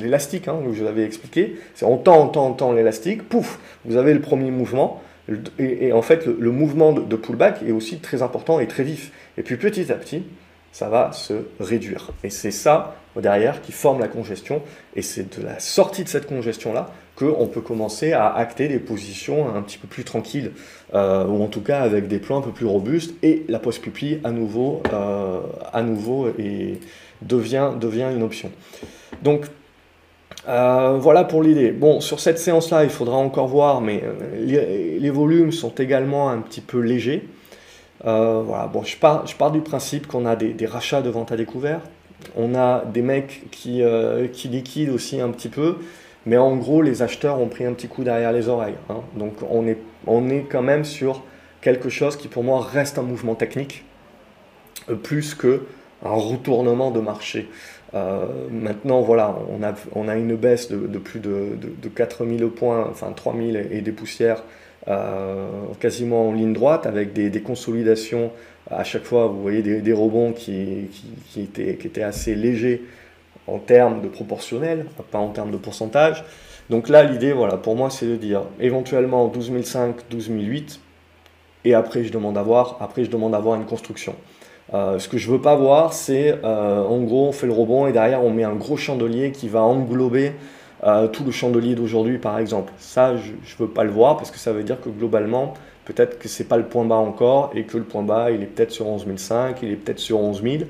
[0.01, 3.29] l'élastique hein, que je vous avais expliqué, c'est on tend, on tend, on tend l'élastique,
[3.29, 5.03] pouf, vous avez le premier mouvement,
[5.59, 9.11] et, en fait, le, mouvement de, pullback est aussi très important et très vif.
[9.37, 10.23] Et puis petit à petit,
[10.71, 12.13] ça va se réduire.
[12.23, 14.63] Et c'est ça, derrière, qui forme la congestion.
[14.95, 19.55] Et c'est de la sortie de cette congestion-là qu'on peut commencer à acter des positions
[19.55, 20.53] un petit peu plus tranquilles,
[20.95, 24.21] euh, ou en tout cas avec des plans un peu plus robustes, et la post-pupille
[24.23, 25.41] à nouveau, euh,
[25.73, 26.79] à nouveau et
[27.23, 28.51] devient, devient une option.
[29.23, 29.47] Donc
[30.47, 31.73] euh, voilà pour l'idée.
[31.73, 34.05] Bon, sur cette séance-là, il faudra encore voir, mais
[34.39, 37.27] les, volumes sont également un petit peu légers.
[38.05, 41.33] voilà, bon, je pars, je pars du principe qu'on a des, des, rachats de vente
[41.33, 41.81] à découvert.
[42.37, 43.83] On a des mecs qui,
[44.33, 45.79] qui liquident aussi un petit peu.
[46.27, 48.75] Mais en gros, les acheteurs ont pris un petit coup derrière les oreilles.
[48.91, 49.01] Hein.
[49.17, 51.23] Donc on est, on est quand même sur
[51.61, 53.85] quelque chose qui pour moi reste un mouvement technique,
[54.91, 55.63] euh, plus que
[56.05, 57.49] un retournement de marché.
[58.51, 63.11] maintenant, voilà, on a, on a une baisse de, plus de, de, 4000 points, enfin
[63.17, 64.43] 3000 et des poussières
[65.81, 68.31] quasiment en ligne droite, avec des, consolidations
[68.71, 70.91] à chaque fois, vous voyez des, rebonds qui
[71.39, 72.83] étaient assez légers
[73.47, 76.25] en termes de proportionnel, pas en termes de pourcentage.
[76.71, 80.81] Donc là, l'idée, voilà, pour moi, c'est de dire éventuellement 12005, 12008,
[81.65, 84.15] et après je demande à voir, après je demande à voir une construction.
[84.75, 87.87] Euh, ce que je veux pas voir, c'est euh, en gros on fait le rebond
[87.87, 90.33] et derrière on met un gros chandelier qui va englober
[90.85, 92.73] euh, tout le chandelier d'aujourd'hui par exemple.
[92.79, 95.55] Ça, je, ne veux pas le voir parce que ça veut dire que globalement,
[95.85, 98.47] peut-être que c'est pas le point bas encore et que le point bas il est
[98.47, 100.67] peut-être sur 11005, il est peut-être sur 11000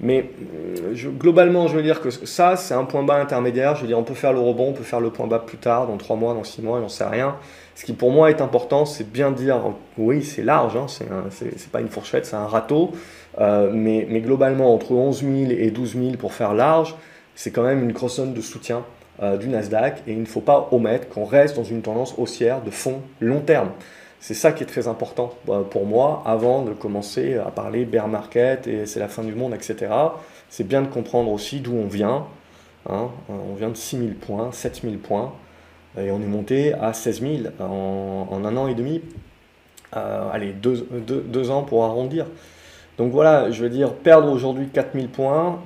[0.00, 3.76] mais euh, globalement, je veux dire que ça, c'est un point bas intermédiaire.
[3.76, 5.58] Je veux dire, on peut faire le rebond, on peut faire le point bas plus
[5.58, 7.36] tard, dans 3 mois, dans 6 mois, j'en sais rien.
[7.74, 9.60] Ce qui pour moi est important, c'est bien dire,
[9.98, 10.86] oui, c'est large, hein,
[11.30, 12.92] c'est pas une fourchette, c'est un râteau.
[13.40, 16.94] Euh, mais, globalement, entre 11 000 et 12 000 pour faire large,
[17.34, 18.84] c'est quand même une grosse zone de soutien
[19.22, 20.02] euh, du Nasdaq.
[20.06, 23.40] Et il ne faut pas omettre qu'on reste dans une tendance haussière de fond long
[23.40, 23.70] terme.
[24.26, 28.08] C'est ça qui est très important euh, pour moi avant de commencer à parler bear
[28.08, 29.92] market et c'est la fin du monde, etc.
[30.48, 32.26] C'est bien de comprendre aussi d'où on vient.
[32.88, 33.10] Hein.
[33.28, 35.34] Euh, on vient de 6000 points, 7000 points
[35.98, 39.02] et on est monté à 16 000 en, un an et demi.
[39.94, 42.24] Euh, allez, deux, ans pour arrondir.
[42.96, 45.60] Donc voilà, je veux dire, perdre aujourd'hui 4000 points,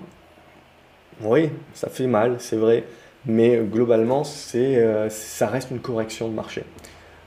[1.21, 2.83] oui, ça fait mal, c'est vrai,
[3.25, 6.65] mais globalement, ça reste une correction de marché.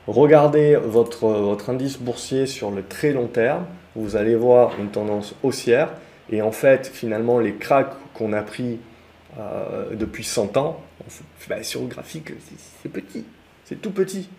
[0.07, 5.35] Regardez votre, votre indice boursier sur le très long terme, vous allez voir une tendance
[5.43, 5.89] haussière.
[6.29, 8.79] Et en fait, finalement, les cracks qu'on a pris
[9.39, 10.81] euh, depuis 100 ans,
[11.47, 12.31] bah, sur le graphique,
[12.81, 13.25] c'est petit,
[13.65, 14.29] c'est tout petit.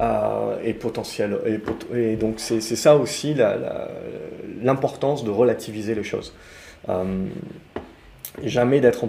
[0.00, 1.38] Euh, et potentiel.
[1.94, 3.34] Et, donc, c'est ça aussi
[4.62, 6.34] l'importance de relativiser les choses.
[6.88, 7.26] Euh,
[8.44, 9.06] jamais d'être en,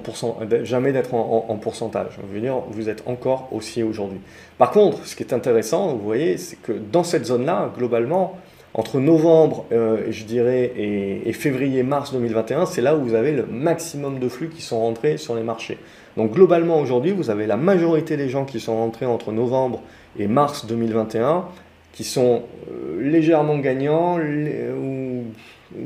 [1.57, 2.07] pourcentage.
[2.27, 4.19] Je veux dire, vous êtes encore haussier aujourd'hui.
[4.57, 8.37] Par contre, ce qui est intéressant, vous voyez, c'est que dans cette zone-là, globalement,
[8.73, 14.19] entre novembre, euh, je dirais, et, février-mars 2021, c'est là où vous avez le maximum
[14.19, 15.77] de flux qui sont rentrés sur les marchés.
[16.17, 19.81] Donc globalement, aujourd'hui, vous avez la majorité des gens qui sont rentrés entre novembre
[20.17, 21.45] et mars 2021
[21.91, 25.23] qui sont euh, légèrement gagnants ou,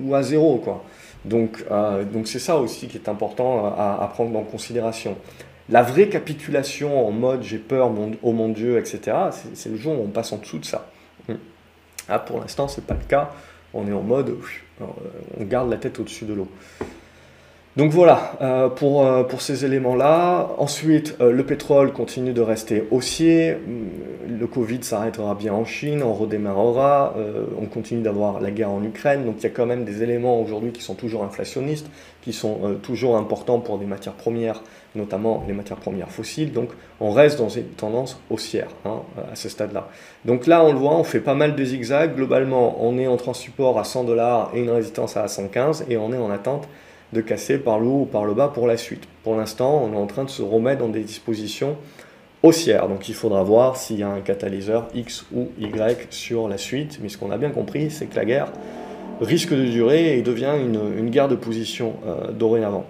[0.03, 0.83] ou à zéro, quoi.
[1.25, 5.17] Donc, euh, c'est ça aussi qui est important à, prendre en considération.
[5.69, 9.17] La vraie capitulation en mode j'ai peur, oh mon Dieu, etc.,
[9.53, 10.89] c'est le jour où on passe en dessous de ça.
[11.27, 11.37] Hum.
[12.07, 13.31] Ah, pour l'instant, ce n'est pas le cas.
[13.73, 14.37] On est en mode,
[14.79, 16.47] on garde la tête au-dessus de l'eau.
[17.77, 20.49] Donc voilà, euh, pour, euh, pour ces éléments-là.
[20.57, 23.55] Ensuite, euh, le pétrole continue de rester haussier.
[24.27, 27.13] Le Covid s'arrêtera bien en Chine, on redémarrera.
[27.61, 29.25] on continue d'avoir la guerre en Ukraine.
[29.25, 31.87] Donc il y a quand même des éléments aujourd'hui qui sont toujours inflationnistes,
[32.21, 34.63] qui sont toujours importants pour des matières premières,
[34.95, 36.51] notamment les matières premières fossiles.
[36.51, 39.87] Donc on reste dans une tendance haussière hein, à ce stade-là.
[40.25, 42.15] Donc là, on le voit, on fait pas mal de zigzags.
[42.15, 45.97] Globalement, on est entre un support à 100 dollars et une résistance à 115 et
[45.97, 46.67] on est en attente
[47.13, 49.03] de casser par le haut ou par le bas pour la suite.
[49.23, 51.77] Pour l'instant, on est en train de se remettre dans des dispositions
[52.43, 52.87] haussières.
[52.87, 56.99] Donc il faudra voir s'il y a un catalyseur X ou Y sur la suite.
[57.01, 58.51] Mais ce qu'on a bien compris, c'est que la guerre
[59.21, 62.85] risque de durer et devient une, guerre de position euh, dorénavant.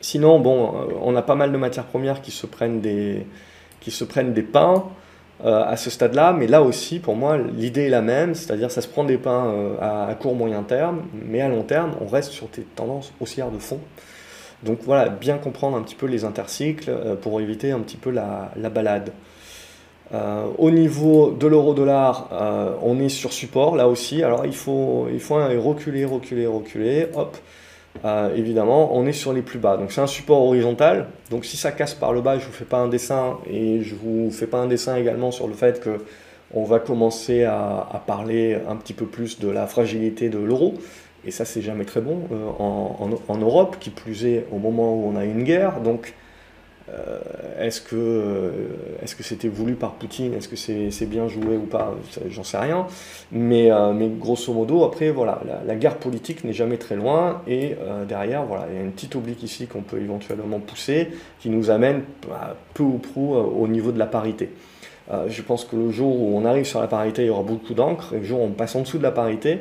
[0.00, 3.26] Sinon, bon, euh, on a pas mal de matières premières qui se prennent des,
[3.80, 4.84] qui se prennent des pains.
[5.44, 8.80] Euh, à ce stade-là, mais là aussi, pour moi, l'idée est la même, c'est-à-dire ça
[8.80, 12.32] se prend des pains euh, à, court moyen terme, mais à long terme, on reste
[12.32, 13.78] sur des tendances haussières de fond.
[14.62, 18.10] Donc voilà, bien comprendre un petit peu les intercycles euh, pour éviter un petit peu
[18.10, 19.12] la, balade.
[20.56, 22.30] au niveau de l'euro-dollar,
[22.82, 24.22] on est sur support là aussi.
[24.22, 27.08] Alors il faut, il faut reculer, reculer, reculer.
[27.14, 27.36] Hop,
[28.04, 29.76] euh, évidemment, on est sur les plus bas.
[29.76, 31.06] Donc c'est un support horizontal.
[31.30, 33.82] Donc si ça casse par le bas, je ne vous fais pas un dessin et
[33.82, 35.98] je vous fais pas un dessin également sur le fait que
[36.54, 40.74] on va commencer à, parler un petit peu plus de la fragilité de l'euro.
[41.24, 44.94] Et ça, c'est jamais très bon euh, en, en, Europe, qui plus est au moment
[44.94, 45.80] où on a une guerre.
[45.80, 46.14] Donc
[47.58, 48.50] est-ce que euh,
[49.16, 50.34] que c'était voulu par Poutine?
[50.34, 51.94] Est-ce que c'est bien joué ou pas?
[52.28, 52.86] J'en sais rien.
[53.32, 57.42] Mais, euh, mais grosso modo, après, voilà, la, guerre politique n'est jamais très loin.
[57.48, 57.76] Et
[58.08, 61.08] derrière, voilà, il y a une petite oblique ici qu'on peut éventuellement pousser,
[61.40, 62.02] qui nous amène
[62.74, 64.50] peu ou prou au niveau de la parité.
[65.28, 67.74] je pense que le jour où on arrive sur la parité, il y aura beaucoup
[67.74, 68.12] d'encre.
[68.14, 69.60] Et le jour où on passe en dessous de la parité,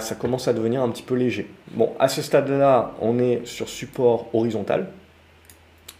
[0.00, 1.48] ça commence à devenir un petit peu léger.
[1.72, 4.88] Bon, à ce stade-là, on est sur support horizontal.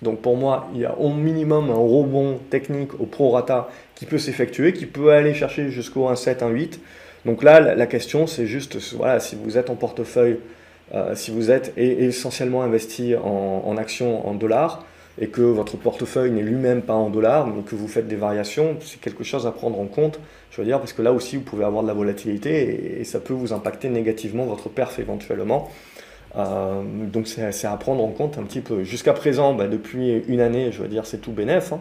[0.03, 4.19] Donc pour moi, il y a au minimum un rebond technique au prorata qui peut
[4.19, 6.79] s'effectuer, qui peut aller chercher jusqu'au 1,7, 1,8.
[7.25, 10.39] Donc là, la question, c'est juste, voilà, si vous êtes en portefeuille
[11.15, 14.85] si vous êtes essentiellement investi en actions en dollars,
[15.19, 18.77] et que votre portefeuille n'est lui-même pas en dollars, mais que vous faites des variations,
[18.81, 21.43] c'est quelque chose à prendre en compte, je veux dire, parce que là aussi, vous
[21.43, 25.70] pouvez avoir de la volatilité et, ça peut vous impacter négativement votre perf éventuellement.
[26.37, 28.82] Euh, donc c'est à prendre en compte un petit peu.
[28.82, 31.72] Jusqu'à présent, bah, depuis une année, je veux dire, c'est tout bénéf.
[31.72, 31.80] Hein.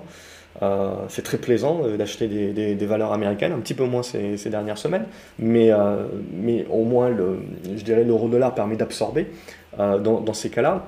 [0.62, 4.78] Euh, c'est très plaisant euh, d'acheter des, valeurs américaines, un petit peu moins ces, dernières
[4.78, 5.06] semaines,
[5.38, 5.72] mais,
[6.70, 7.12] au moins,
[7.76, 9.28] je dirais, l'euro-dollar permet d'absorber
[9.78, 10.86] dans, ces cas-là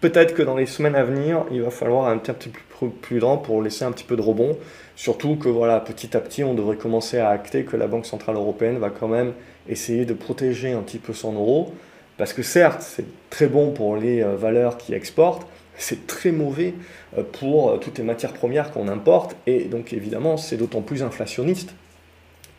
[0.00, 3.36] peut-être que dans les semaines à venir, il va falloir un petit peu plus prudent
[3.36, 4.56] pour laisser un petit peu de rebond.
[4.96, 8.36] Surtout que voilà, petit à petit, on devrait commencer à acter que la Banque Centrale
[8.36, 9.32] Européenne va quand même
[9.68, 11.72] essayer de protéger un petit peu son euro.
[12.18, 15.46] Parce que certes, c'est très bon pour les euh, valeurs qui exportent,
[15.76, 16.74] c'est très mauvais
[17.16, 19.36] euh, pour euh, toutes les matières premières qu'on importe.
[19.46, 21.74] Et donc évidemment, c'est d'autant plus inflationniste.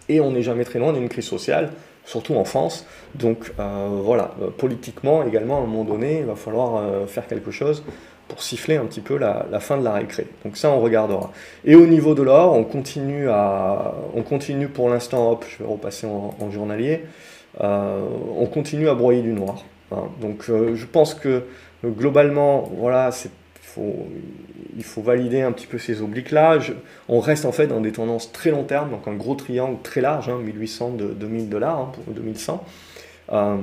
[0.07, 1.71] Et on n'est jamais très loin d'une crise sociale
[2.05, 2.87] surtout en France.
[3.13, 7.83] Donc voilà, politiquement également, à un moment donné, il va falloir faire quelque chose
[8.29, 10.27] pour siffler un petit peu la, fin de la récré.
[10.45, 11.31] Donc ça, on regardera.
[11.65, 15.69] Et au niveau de l'or, on continue à, on continue pour l'instant, hop, je vais
[15.69, 17.03] repasser en, journalier,
[17.59, 19.63] on continue à broyer du noir.
[19.91, 20.03] Hein.
[20.21, 21.43] Donc je pense que
[21.83, 23.29] globalement, voilà, c'est
[24.77, 26.59] il faut valider un petit peu ces obliques-là.
[27.07, 30.01] On reste en fait dans des tendances très long terme, donc un gros triangle très
[30.01, 32.63] large, 1800 de 2000 dollars hein, pour 2100.
[33.31, 33.57] Euh,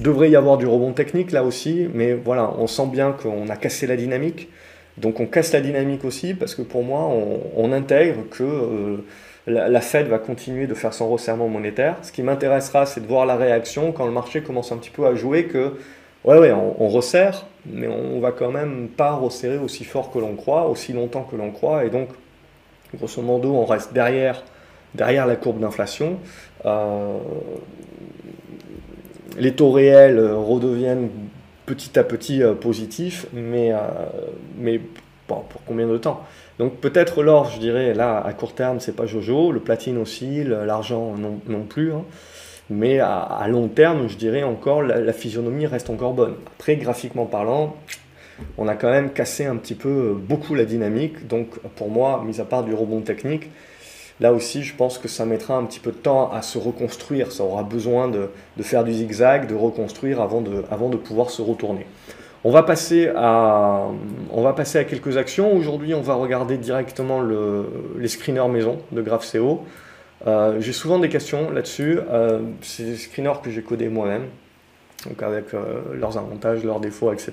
[0.00, 3.56] devrait y avoir du rebond technique là aussi, mais voilà, on sent bien qu'on a
[3.56, 4.48] cassé la dynamique.
[4.98, 7.10] Donc on casse la dynamique aussi parce que pour moi,
[7.56, 9.04] on, intègre que euh,
[9.46, 11.96] la, Fed va continuer de faire son resserrement monétaire.
[12.02, 15.06] Ce qui m'intéressera, c'est de voir la réaction quand le marché commence un petit peu
[15.06, 15.74] à jouer que
[16.24, 20.36] Ouais, ouais, on, resserre, mais on va quand même pas resserrer aussi fort que l'on
[20.36, 22.08] croit, aussi longtemps que l'on croit, et donc,
[22.94, 24.42] grosso modo, on reste derrière,
[24.94, 26.18] derrière la courbe d'inflation.
[26.64, 27.18] Euh,
[29.36, 31.10] les taux réels redeviennent
[31.66, 33.78] petit à petit euh, positifs, mais, euh,
[34.56, 34.80] mais
[35.26, 36.24] pour combien de temps?
[36.58, 40.44] Donc peut-être l'or, je dirais, là, à court terme, c'est pas Jojo, le platine aussi,
[40.44, 41.92] l'argent non, plus.
[41.92, 42.04] Hein.
[42.70, 46.36] Mais à, long terme, je dirais encore, la, physionomie reste encore bonne.
[46.58, 47.76] Après, graphiquement parlant,
[48.56, 51.26] on a quand même cassé un petit peu beaucoup la dynamique.
[51.26, 53.50] Donc pour moi, mis à part du rebond technique,
[54.20, 57.32] là aussi, je pense que ça mettra un petit peu de temps à se reconstruire.
[57.32, 58.30] Ça aura besoin de,
[58.62, 61.86] faire du zigzag, de reconstruire avant avant de pouvoir se retourner.
[62.46, 63.88] On va passer à,
[64.86, 65.56] quelques actions.
[65.56, 67.64] Aujourd'hui, on va regarder directement le,
[67.98, 69.64] les screeners maison de GraphCO.
[70.26, 71.98] Euh, j'ai souvent des questions là-dessus.
[72.10, 74.24] Euh, c'est des screeners que j'ai codés moi-même,
[75.06, 77.32] donc avec euh, leurs avantages, leurs défauts, etc.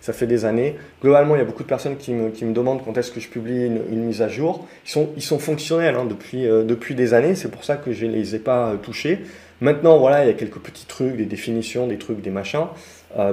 [0.00, 0.76] Ça fait des années.
[1.00, 3.20] Globalement, il y a beaucoup de personnes qui me, qui me demandent quand est-ce que
[3.20, 4.66] je publie une, mise à jour.
[4.84, 8.06] Ils sont, ils sont fonctionnels hein, depuis, depuis des années, c'est pour ça que je
[8.06, 9.20] ne les ai pas touchés.
[9.60, 12.66] Maintenant, voilà, il y a quelques petits trucs, des définitions, des trucs, des machins,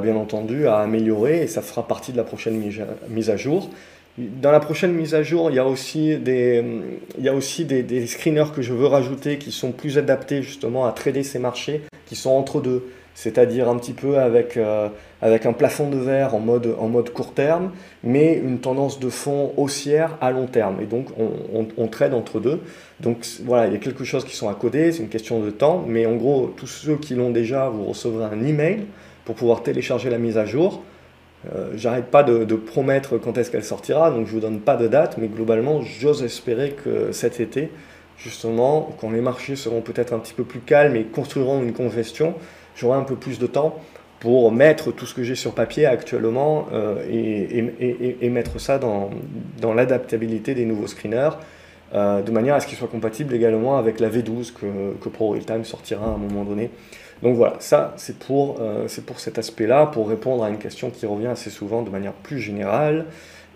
[0.01, 2.61] bien entendu, à améliorer et ça fera partie de la prochaine
[3.09, 3.69] mise à jour.
[4.19, 6.61] Dans la prochaine mise à jour, il y a aussi, des,
[7.17, 10.85] il y a aussi des, screeners que je veux rajouter qui sont plus adaptés justement
[10.85, 14.89] à trader ces marchés, qui sont entre deux, c'est-à-dire un petit peu avec, euh,
[15.21, 17.71] avec un plafond de verre en mode, en mode court terme,
[18.03, 20.81] mais une tendance de fond haussière à long terme.
[20.81, 22.59] Et donc on, on, trade entre deux.
[22.99, 25.49] Donc voilà, il y a quelque chose qui sont à coder, c'est une question de
[25.49, 28.85] temps, mais en gros, tous ceux qui l'ont déjà, vous recevrez un email
[29.29, 30.81] pour pouvoir télécharger la mise à jour.
[31.53, 34.87] Euh, j'arrête pas de, promettre quand est-ce qu'elle sortira, donc je vous donne pas de
[34.87, 37.69] date, mais globalement, j'ose espérer que cet été,
[38.17, 42.33] justement, quand les marchés seront peut-être un petit peu plus calmes et construiront une congestion,
[42.75, 43.75] j'aurai un peu plus de temps
[44.19, 49.11] pour mettre tout ce que j'ai sur papier actuellement euh, et, mettre ça dans,
[49.75, 51.37] l'adaptabilité des nouveaux screeners,
[51.93, 55.65] euh, de manière à ce qu'ils soient compatibles également avec la V12 que, Pro Time
[55.65, 56.71] sortira à un moment donné.
[57.21, 61.05] Donc voilà, ça c'est pour, euh, pour cet aspect-là, pour répondre à une question qui
[61.05, 63.05] revient assez souvent de manière plus générale.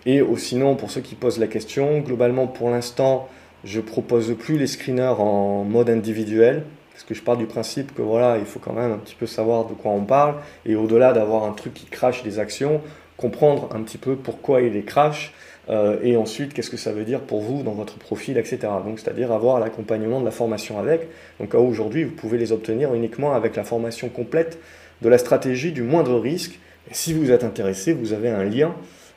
[0.06, 3.26] Et sinon, pour ceux qui posent la question, globalement pour l'instant,
[3.64, 8.02] je propose plus les screeners en mode individuel, parce que je pars du principe que
[8.02, 10.34] voilà, il faut quand même un petit peu savoir de quoi on parle,
[10.66, 12.82] et au-delà d'avoir un truc qui crache des actions,
[13.16, 15.32] comprendre un petit peu pourquoi il les crache,
[15.70, 18.58] euh, et ensuite, qu'est-ce que ça veut dire pour vous dans votre profil, etc.
[18.84, 21.08] Donc, c'est-à-dire avoir l'accompagnement de la formation avec.
[21.40, 24.58] Donc, aujourd'hui, vous pouvez les obtenir uniquement avec la formation complète
[25.02, 26.58] de la stratégie du moindre risque.
[26.90, 28.74] Et si vous êtes intéressé, vous avez un lien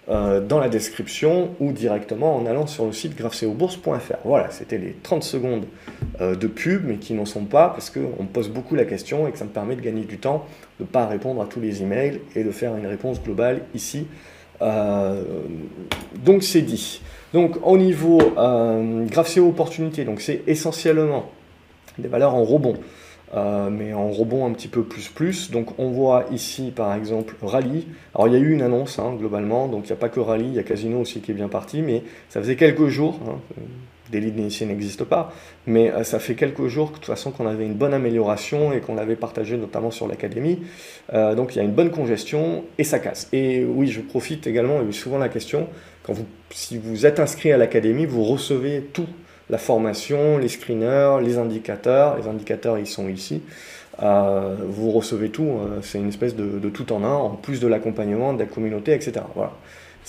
[0.09, 4.15] euh, dans la description ou directement en allant sur le site graphceobourse.fr.
[4.23, 5.65] Voilà, c'était les 30 secondes
[6.21, 9.27] euh, de pub, mais qui n'en sont pas parce qu'on me pose beaucoup la question
[9.27, 10.45] et que ça me permet de gagner du temps,
[10.79, 14.07] de ne pas répondre à tous les emails et de faire une réponse globale ici
[14.61, 17.01] donc c'est dit.
[17.33, 19.07] Donc au niveau euh,
[19.41, 21.29] opportunité, donc c'est essentiellement
[21.97, 22.77] des valeurs en rebond.
[23.33, 25.51] euh, mais en rebond un petit peu plus plus.
[25.51, 27.87] Donc on voit ici par exemple Rally.
[28.15, 30.19] Alors il y a eu une annonce hein, globalement, donc il n'y a pas que
[30.19, 33.19] Rally, il y a Casino aussi qui est bien parti, mais ça faisait quelques jours.
[33.27, 33.39] Hein,
[34.09, 35.33] des leads d'initiés n'existent pas,
[35.65, 38.73] mais euh, ça fait quelques jours que, de toute façon qu'on avait une bonne amélioration
[38.73, 40.59] et qu'on l'avait partagé notamment sur l'académie.
[41.13, 43.27] Euh, donc il y a une bonne congestion et ça casse.
[43.33, 45.67] Et oui, je profite également, il y a souvent la question,
[46.03, 49.07] quand vous, si vous êtes inscrit à l'académie, vous recevez tout
[49.49, 52.17] la formation, les screeners, les indicateurs.
[52.17, 53.41] Les indicateurs, ils sont ici.
[54.03, 58.33] Euh, vous recevez tout, c'est une espèce de, tout en un, en plus de l'accompagnement,
[58.33, 59.21] de la communauté, etc.
[59.35, 59.53] Voilà.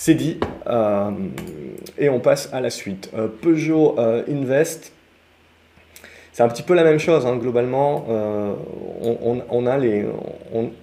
[0.00, 0.38] C'est dit,
[0.68, 1.10] euh,
[1.98, 3.10] et on passe à la suite.
[3.42, 3.96] Peugeot
[4.28, 4.92] Invest,
[6.32, 8.04] c'est un petit peu la même chose, hein, globalement.
[9.02, 10.06] On, a les,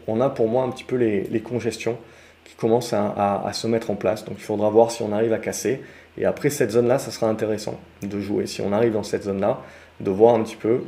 [0.07, 1.97] on, a pour moi un petit peu les, congestions
[2.43, 4.26] qui commencent à, se mettre en place.
[4.26, 5.82] Donc il faudra voir si on arrive à casser.
[6.18, 8.47] Et après cette zone-là, ça sera intéressant de jouer.
[8.47, 9.61] Si on arrive dans cette zone-là,
[10.01, 10.84] de voir un petit peu,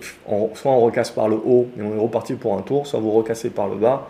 [0.54, 3.12] soit on recasse par le haut et on est reparti pour un tour, soit vous
[3.12, 4.10] recassez par le bas.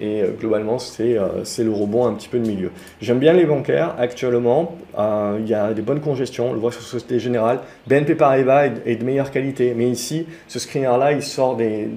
[0.00, 2.70] Et euh, globalement, euh, c'est le rebond un petit peu de milieu.
[3.00, 4.76] J'aime bien les bancaires actuellement.
[4.98, 6.50] Euh, il y a des bonnes congestions.
[6.50, 7.60] On le voit sur Société Générale.
[7.86, 9.74] BNP Paribas est, de meilleure qualité.
[9.76, 11.88] Mais ici, ce screener-là, il, sort des,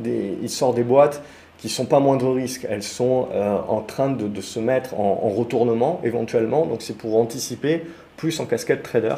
[0.41, 1.23] il sort des boîtes
[1.57, 2.67] qui sont pas moindre risque.
[2.69, 3.29] Elles sont
[3.69, 6.65] en train de, de se mettre en, en, retournement éventuellement.
[6.65, 7.83] Donc c'est pour anticiper
[8.17, 9.15] plus en casquette trader.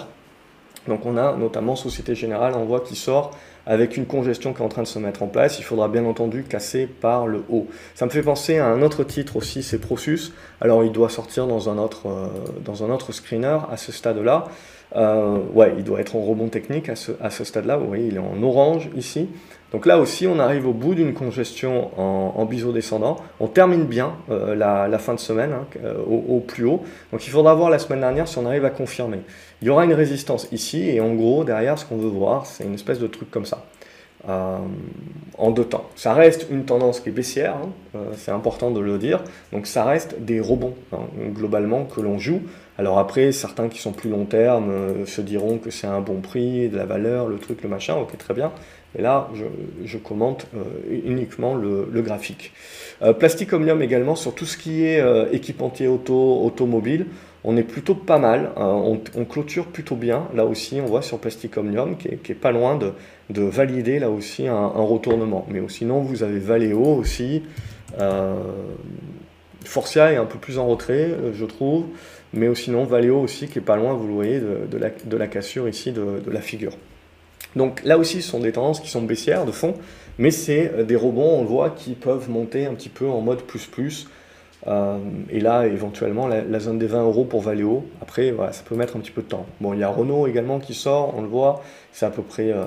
[0.88, 3.32] Donc on a notamment Société Générale, on voit qui sort
[3.66, 5.60] avec une congestion qui est en train de se mettre en place.
[5.60, 7.68] Il faudra bien entendu casser par le haut.
[7.96, 10.34] Ça me fait penser à un autre titre aussi, c'est Prosus.
[10.62, 12.28] Alors il doit sortir dans un autre, euh,
[12.64, 14.46] dans un autre screener à ce stade-là.
[14.96, 17.78] Euh, ouais, il doit être en rebond technique à ce, stade-là.
[17.78, 19.28] Vous voyez, il est en orange ici.
[19.72, 23.18] Donc là aussi, on arrive au bout d'une congestion en, biseau descendant.
[23.40, 26.82] On termine bien euh, la, fin de semaine hein, euh, au, plus haut.
[27.12, 29.20] Donc il faudra voir la semaine dernière si on arrive à confirmer.
[29.62, 32.64] Il y aura une résistance ici et en gros, derrière, ce qu'on veut voir, c'est
[32.64, 33.66] une espèce de truc comme ça.
[34.30, 34.58] Euh,
[35.38, 35.90] en deux temps.
[35.96, 39.22] Ça reste une tendance qui est baissière, hein, c'est important de le dire.
[39.52, 41.00] Donc ça reste des rebonds hein,
[41.34, 42.42] globalement que l'on joue.
[42.78, 46.70] Alors après, certains qui sont plus long terme se diront que c'est un bon prix,
[46.70, 48.54] de la valeur, le truc, le machin, ok très bien.
[48.98, 49.30] Et là,
[49.84, 50.64] je, commente euh,
[51.06, 52.54] uniquement le, graphique.
[53.02, 57.08] Euh, Plastic Omnium également, sur tout ce qui est euh, équipementier auto, automobile,
[57.46, 58.98] on est plutôt pas mal, hein.
[59.16, 60.28] on, clôture plutôt bien.
[60.34, 64.48] Là aussi, on voit sur Plastic Omnium qui est, pas loin de, valider là aussi
[64.48, 65.46] un, retournement.
[65.50, 67.44] Mais sinon, vous avez Valeo aussi.
[69.64, 71.86] Forcia est un peu plus en retrait, je trouve.
[72.34, 75.92] Mais sinon, Valeo aussi qui est pas loin, vous le voyez, de, la, cassure ici
[75.92, 76.74] de la figure.
[77.56, 79.76] Donc là aussi, ce sont des tendances qui sont baissières de fond,
[80.18, 83.22] mais c'est euh, des rebonds, on le voit, qui peuvent monter un petit peu en
[83.22, 84.08] mode plus plus.
[84.68, 84.98] Euh,
[85.30, 87.86] et là, éventuellement, la, zone des 20 euros pour Valeo.
[88.02, 89.46] Après, voilà, ça peut mettre un petit peu de temps.
[89.62, 91.62] Bon, il y a Renault également qui sort, on le voit.
[91.92, 92.66] C'est à peu près, euh,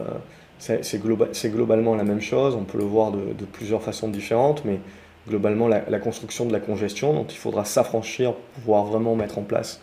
[0.58, 2.54] c'est globalement la même chose.
[2.54, 4.78] On peut le voir de, plusieurs façons différentes, mais
[5.28, 9.42] globalement, la, construction de la congestion dont il faudra s'affranchir pour pouvoir vraiment mettre en
[9.42, 9.82] place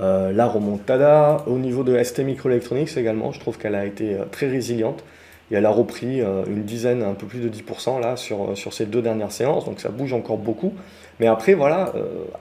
[0.00, 4.24] euh, la remontada, au niveau de ST Microelectronics également, je trouve qu'elle a été euh,
[4.30, 5.02] très résiliente
[5.50, 8.86] et elle a repris une dizaine, un peu plus de 10% là sur, sur ces
[8.86, 10.74] deux dernières séances, donc ça bouge encore beaucoup.
[11.20, 11.92] Mais après, voilà,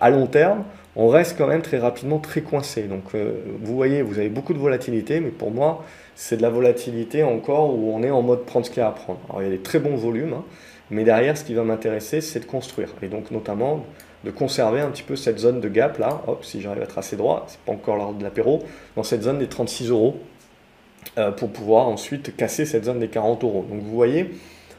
[0.01, 0.63] à long terme,
[0.95, 2.83] on reste quand même très rapidement très coincé.
[2.83, 5.83] Donc vous voyez, vous avez beaucoup de volatilité, mais pour moi,
[6.15, 8.89] c'est de la volatilité encore où on est en mode prendre ce qu'il y a
[8.89, 9.19] à prendre.
[9.29, 10.43] Alors il y a des très bons volumes, hein,
[10.89, 12.89] mais derrière, ce qui va m'intéresser, c'est de construire.
[13.01, 13.85] Et donc notamment
[14.25, 17.15] de conserver un petit peu cette zone de gap là, hop, si j'arrive à tracer
[17.15, 18.63] droit, c'est pas encore l'heure de l'apéro,
[18.97, 20.17] dans cette zone des 36 euros,
[21.17, 23.65] euh, pour pouvoir ensuite casser cette zone des 40 euros.
[23.69, 24.31] Donc vous voyez,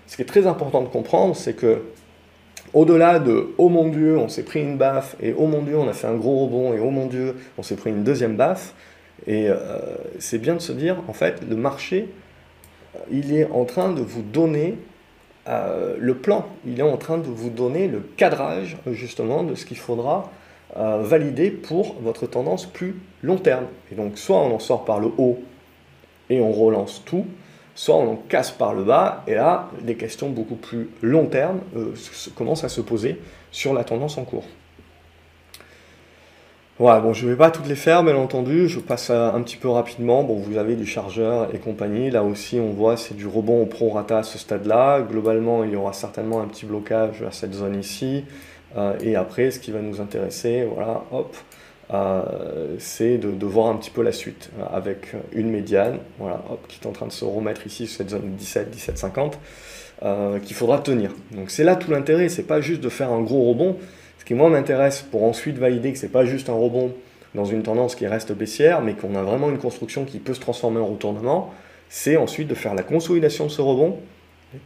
[0.06, 1.84] ce qui est très important de comprendre, c'est que
[2.74, 5.88] au-delà de oh mon dieu, on s'est pris une baffe, et oh mon dieu, on
[5.88, 8.74] a fait un gros rebond, et oh mon dieu, on s'est pris une deuxième baffe,
[9.26, 9.56] et euh,
[10.18, 12.08] c'est bien de se dire, en fait, le marché,
[13.10, 14.78] il est en train de vous donner
[15.48, 19.64] euh, le plan, il est en train de vous donner le cadrage justement de ce
[19.64, 20.30] qu'il faudra
[20.76, 23.64] euh, valider pour votre tendance plus long terme.
[23.90, 25.40] Et donc soit on en sort par le haut
[26.28, 27.24] et on relance tout,
[27.74, 31.60] soit on en casse par le bas, et là, des questions beaucoup plus long terme
[31.76, 31.94] euh,
[32.34, 34.44] commencent à se poser sur la tendance en cours.
[36.80, 38.66] Voilà, bon, je ne vais pas toutes les faire, bien entendu.
[38.66, 40.24] Je passe un petit peu rapidement.
[40.24, 42.10] Bon, vous avez du chargeur et compagnie.
[42.10, 45.02] Là aussi, on voit c'est du rebond au prorata à ce stade-là.
[45.02, 48.24] Globalement, il y aura certainement un petit blocage à cette zone ici.
[48.78, 51.36] Euh, et après, ce qui va nous intéresser, voilà, hop,
[51.92, 56.78] euh, c'est de, voir un petit peu la suite euh, avec une médiane, voilà, qui
[56.80, 59.38] est en train de se remettre ici sur cette zone 17, 17, 50,
[60.42, 61.10] qu'il faudra tenir.
[61.32, 62.28] Donc c'est là tout l'intérêt.
[62.28, 63.76] C'est pas juste de faire un gros rebond
[64.20, 66.92] ce qui, moi, m'intéresse pour ensuite valider que ce n'est pas juste un rebond
[67.34, 70.40] dans une tendance qui reste baissière, mais qu'on a vraiment une construction qui peut se
[70.40, 71.54] transformer en retournement,
[71.88, 73.98] c'est ensuite de faire la consolidation de ce rebond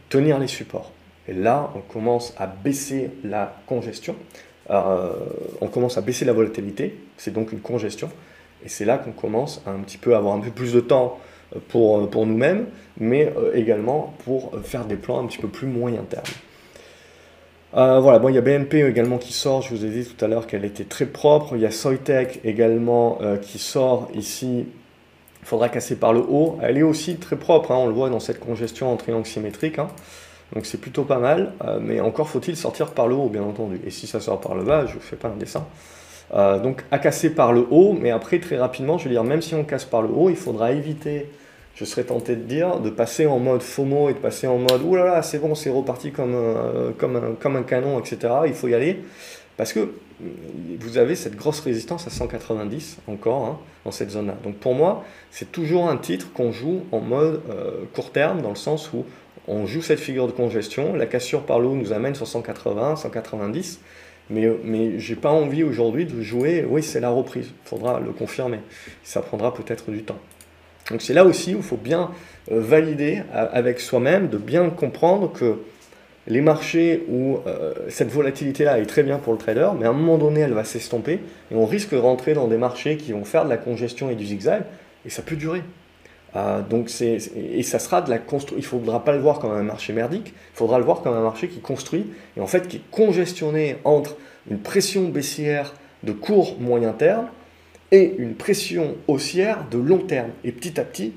[0.09, 0.91] tenir les supports.
[1.29, 4.17] Et là, on commence à baisser la congestion,
[4.69, 5.13] euh,
[5.61, 8.09] on commence à baisser la volatilité, c'est donc une congestion,
[8.63, 11.19] et c'est là qu'on commence à un petit peu avoir un peu plus de temps
[11.69, 16.25] pour, pour nous-mêmes, mais également pour faire des plans un petit peu plus moyen terme.
[17.75, 20.23] Euh, voilà, bon, il y a BNP également qui sort, je vous ai dit tout
[20.23, 21.55] à l'heure qu'elle était très propre.
[21.55, 24.65] Il y a Soitec également euh, qui sort ici.
[25.41, 26.57] Il faudra casser par le haut.
[26.61, 29.77] Elle est aussi très propre, hein, on le voit dans cette congestion en triangle symétrique.
[29.77, 29.89] Hein.
[30.55, 33.79] Donc c'est plutôt pas mal, euh, mais encore faut-il sortir par le haut, bien entendu.
[33.85, 35.65] Et si ça sort par le bas, je ne fais pas un dessin.
[36.63, 39.53] donc à casser par le haut, mais après très rapidement, je veux dire, même si
[39.53, 41.29] on casse par le haut, il faudra éviter
[41.75, 44.81] je serais tenté de dire, de passer en mode FOMO et de passer en mode
[44.83, 46.91] oulala, là là, c'est bon, c'est reparti comme, euh,
[47.43, 48.33] un canon, etc.
[48.47, 49.01] Il faut y aller.
[49.57, 49.91] Parce que
[50.79, 54.35] vous avez cette grosse résistance à 190 encore hein, dans cette zone-là.
[54.43, 58.49] Donc pour moi, c'est toujours un titre qu'on joue en mode euh, court terme, dans
[58.49, 59.05] le sens où
[59.47, 60.95] on joue cette figure de congestion.
[60.95, 63.81] La cassure par l'eau nous amène sur 180, 190.
[64.31, 67.47] Mais, mais j'ai pas envie aujourd'hui de jouer, oui, c'est la reprise.
[67.47, 68.59] Il faudra le confirmer.
[69.03, 70.17] Ça prendra peut-être du temps.
[70.89, 72.11] Donc c'est là aussi où il faut bien
[72.51, 75.57] euh, valider avec soi-même, de bien comprendre que
[76.27, 79.93] les marchés où euh, cette volatilité-là est très bien pour le trader, mais à un
[79.93, 81.19] moment donné, elle va s'estomper
[81.51, 84.15] et on risque de rentrer dans des marchés qui vont faire de la congestion et
[84.15, 84.63] du zigzag
[85.05, 85.61] et ça peut durer.
[86.35, 88.19] Euh, donc c'est, et ça sera de la.
[88.57, 91.21] Il faudra pas le voir comme un marché merdique, il faudra le voir comme un
[91.21, 94.17] marché qui construit et en fait qui est congestionné entre
[94.49, 95.73] une pression baissière
[96.03, 97.27] de court moyen terme
[97.91, 100.31] et une pression haussière de long terme.
[100.43, 101.13] Et petit à petit,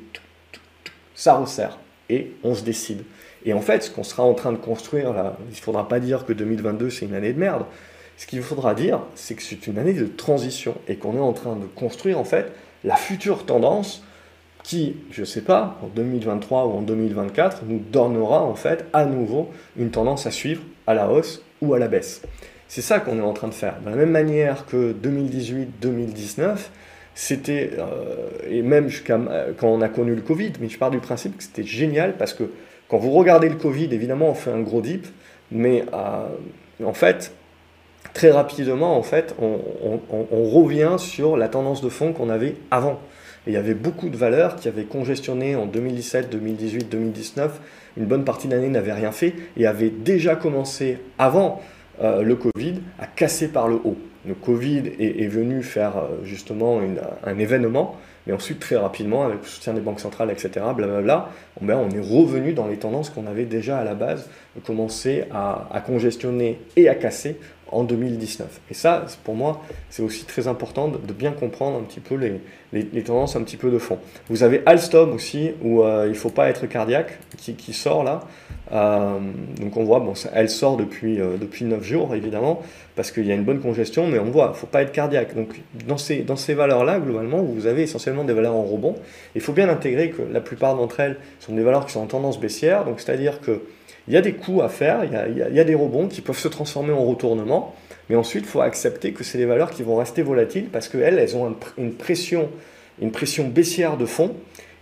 [1.15, 1.79] ça resserre
[2.09, 3.03] et on se décide.
[3.45, 6.01] Et en fait, ce qu'on sera en train de construire là, il ne faudra pas
[6.01, 7.65] dire que 2022 c'est une année de merde.
[8.17, 11.33] Ce qu'il faudra dire, c'est que c'est une année de transition et qu'on est en
[11.33, 12.51] train de construire en fait
[12.85, 14.03] la future tendance
[14.65, 19.05] qui, je ne sais pas, en 2023 ou en 2024, nous donnera en fait à
[19.05, 22.23] nouveau une tendance à suivre à la hausse ou à la baisse.
[22.67, 23.81] C'est ça qu'on est en train de faire.
[23.81, 26.57] De la même manière que 2018-2019,
[27.15, 29.19] c'était, euh, et même jusqu'à
[29.57, 32.35] quand on a connu le Covid, mais je pars du principe que c'était génial parce
[32.35, 32.51] que
[32.89, 35.07] quand vous regardez le Covid, évidemment, on fait un gros dip,
[35.53, 36.27] mais euh,
[36.85, 37.33] en fait,
[38.15, 39.59] très rapidement, en fait, on,
[40.31, 42.99] revient sur la tendance de fond qu'on avait avant.
[43.47, 47.61] Il y avait beaucoup de valeurs qui avaient congestionné en 2017, 2018, 2019.
[47.97, 51.61] Une bonne partie de l'année n'avait rien fait et avait déjà commencé avant
[52.03, 53.97] euh, le Covid a cassé par le haut.
[54.27, 56.81] Le Covid est, venu faire euh, justement
[57.25, 57.97] un événement,
[58.29, 61.31] mais ensuite très rapidement, avec le soutien des banques centrales, etc., blablabla,
[61.63, 64.29] ben, on est revenu dans les tendances qu'on avait déjà à la base
[64.67, 67.39] commencé à congestionner et à casser
[67.73, 68.61] en 2019.
[68.71, 72.41] Et ça, pour moi, c'est aussi très important de, bien comprendre un petit peu les,
[72.73, 73.99] les, tendances un petit peu de fond.
[74.29, 78.05] Vous avez Alstom aussi, où euh, il ne faut pas être cardiaque, qui, qui sort
[78.05, 78.21] là.
[78.73, 79.19] Euh,
[79.61, 82.63] donc on voit, bon, elle sort depuis, euh, depuis 9 jours, évidemment,
[82.97, 84.93] parce qu'il y a une bonne congestion, mais on voit, il ne faut pas être
[84.93, 85.35] cardiaque.
[85.35, 88.95] Donc dans ces, dans ces valeurs-là, globalement, vous avez essentiellement des valeurs en rebond.
[89.35, 92.07] Il faut bien intégrer que la plupart d'entre elles sont des valeurs qui sont en
[92.07, 93.63] tendance baissière, donc c'est-à-dire que
[94.09, 95.13] il y a des coups à faire, il
[95.55, 97.75] y a, des rebonds qui peuvent se transformer en retournement,
[98.09, 101.19] mais ensuite il faut accepter que c'est des valeurs qui vont rester volatiles parce qu'elles,
[101.19, 102.49] elles ont une pression,
[103.01, 104.35] une pression baissière de fond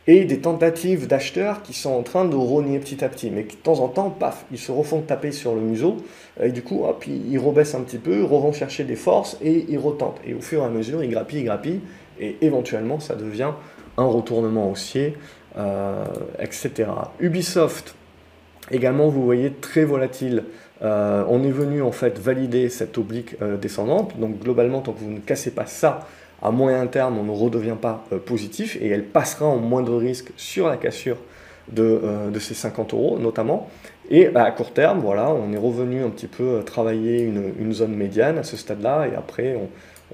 [0.06, 3.52] et des tentatives d'acheteurs qui sont en train de rogner petit à petit, mais de
[3.52, 5.96] temps en temps, paf, ils se refont taper sur le museau,
[6.40, 9.78] et du coup, hop, ils rebaissent un petit peu, revont chercher des forces et ils
[9.78, 10.20] retentent.
[10.24, 11.80] Et au fur et à mesure, ils grappillent, ils grappillent,
[12.20, 13.50] et éventuellement, ça devient
[13.98, 15.16] un retournement haussier,
[15.58, 16.04] euh,
[16.38, 16.88] etc.
[17.18, 17.96] Ubisoft,
[18.70, 20.44] Également, vous voyez, très volatile.
[20.82, 24.18] Euh, on est venu en fait valider cette oblique euh, descendante.
[24.18, 26.06] Donc globalement, tant que vous ne cassez pas ça,
[26.42, 30.32] à moyen terme, on ne redevient pas euh, positif et elle passera en moindre risque
[30.36, 31.16] sur la cassure
[31.72, 32.00] de,
[32.38, 33.68] ces 50 euros notamment.
[34.10, 37.94] Et bah, à court terme, voilà, on est revenu un petit peu travailler une, zone
[37.94, 39.58] médiane à ce stade-là et après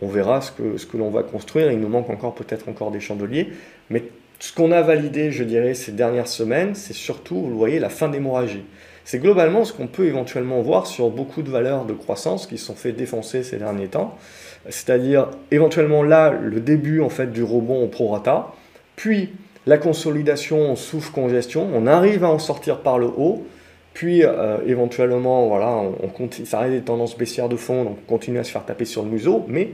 [0.01, 1.71] on, verra ce que, ce que l'on va construire.
[1.71, 3.53] Il nous manque encore peut-être encore des chandeliers,
[3.91, 4.05] mais
[4.43, 8.09] ce qu'on a validé, je dirais, ces dernières semaines, c'est surtout, vous voyez, la fin
[8.09, 8.65] d'hémorragie.
[9.05, 12.67] C'est globalement ce qu'on peut éventuellement voir sur beaucoup de valeurs de croissance qui se
[12.67, 14.17] sont fait défoncer ces derniers temps.
[14.69, 18.49] C'est-à-dire, éventuellement là, le début en fait du rebond au prorata,
[18.97, 19.31] puis
[19.67, 23.47] la consolidation souffle congestion, on arrive à en sortir par le haut,
[23.95, 27.99] puis euh, éventuellement, voilà, on, on continue, ça arrive des tendances baissières de fond, donc
[28.09, 29.71] on continue à se faire taper sur le museau, mais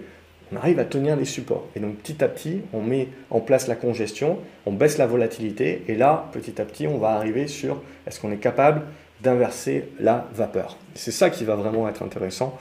[0.53, 1.67] on arrive à tenir les supports.
[1.77, 5.85] Et donc petit à petit, on met en place la congestion, on baisse la volatilité,
[5.89, 8.83] et là, petit à petit, on va arriver sur est-ce qu'on est capable
[9.21, 10.77] d'inverser la vapeur.
[10.95, 12.57] C'est ça qui va vraiment être intéressant.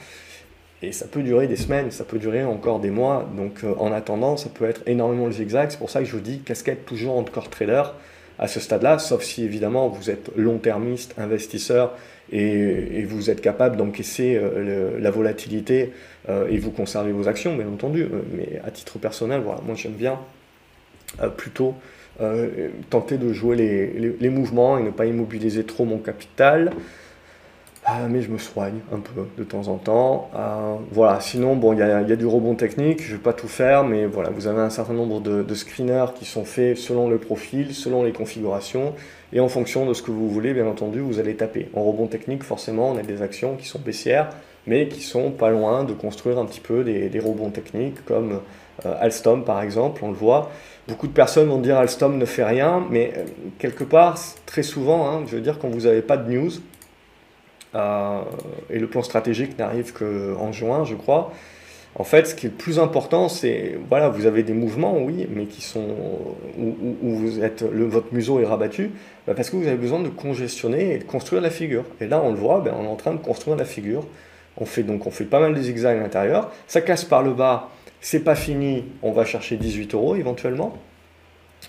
[0.83, 3.27] Et ça peut durer des semaines, ça peut durer encore des mois.
[3.35, 5.71] Donc euh, en attendant, ça peut être énormément le zigzag.
[5.71, 7.83] C'est pour ça que je vous dis casquette toujours en core trader.
[8.39, 11.95] À ce stade-là, sauf si évidemment vous êtes long-termiste, investisseur,
[12.31, 15.93] et, vous êtes capable d'encaisser euh, la volatilité
[16.27, 18.05] euh, et vous conservez vos actions, bien entendu.
[18.33, 20.19] Mais à titre personnel, voilà, moi j'aime bien
[21.37, 21.73] plutôt
[22.89, 26.71] tenter de jouer les, mouvements et ne pas immobiliser trop mon capital.
[27.85, 30.29] Ah, mais je me soigne un peu de temps en temps.
[30.35, 33.47] Euh, voilà, sinon, bon, il y a, du rebond technique, je ne vais pas tout
[33.47, 37.17] faire, mais voilà, vous avez un certain nombre de, screeners qui sont faits selon le
[37.17, 38.93] profil, selon les configurations,
[39.31, 41.69] et en fonction de ce que vous voulez, bien entendu, vous allez taper.
[41.73, 44.29] En rebond technique, forcément, on a des actions qui sont baissières,
[44.65, 48.41] mais qui sont pas loin de construire un petit peu des, rebonds techniques, comme
[48.85, 50.51] euh, Alstom par exemple, on le voit.
[50.87, 53.23] Beaucoup de personnes vont dire Alstom ne fait rien, mais euh,
[53.59, 56.51] quelque part, très souvent, hein, je veux dire, quand vous n'avez pas de news,
[57.75, 58.21] euh,
[58.69, 61.31] et le plan stratégique n'arrive qu'en juin, je crois.
[61.99, 65.27] En fait, ce qui est le plus important, c'est, voilà, vous avez des mouvements, oui,
[65.31, 65.87] mais qui sont,
[66.59, 68.91] où, vous êtes, votre museau est rabattu,
[69.25, 71.85] bah, parce que vous avez besoin de congestionner et de construire la figure.
[71.99, 74.05] Et là, on le voit, ben, on est en train de construire la figure.
[74.57, 76.51] On fait donc, on fait pas mal de zigzags à l'intérieur.
[76.67, 80.77] Ça casse par le bas, c'est pas fini, on va chercher 18 euros éventuellement.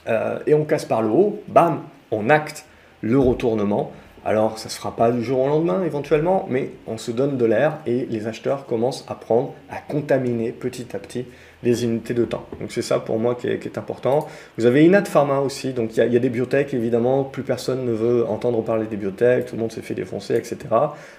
[0.08, 2.66] Euh, et on casse par le haut, bam, on acte
[3.00, 3.92] le retournement.
[4.28, 7.38] Alors, ça ne se fera pas du jour au lendemain éventuellement, mais on se donne
[7.38, 11.24] de l'air et les acheteurs commencent à prendre, à contaminer petit à petit
[11.62, 12.44] les unités de temps.
[12.60, 14.28] Donc c'est ça pour moi qui est, important.
[14.58, 17.92] Vous avez Inat Pharma aussi, donc il y, a des biotech évidemment, plus personne ne
[17.92, 20.58] veut entendre parler des biotech, tout le monde s'est fait défoncer, etc.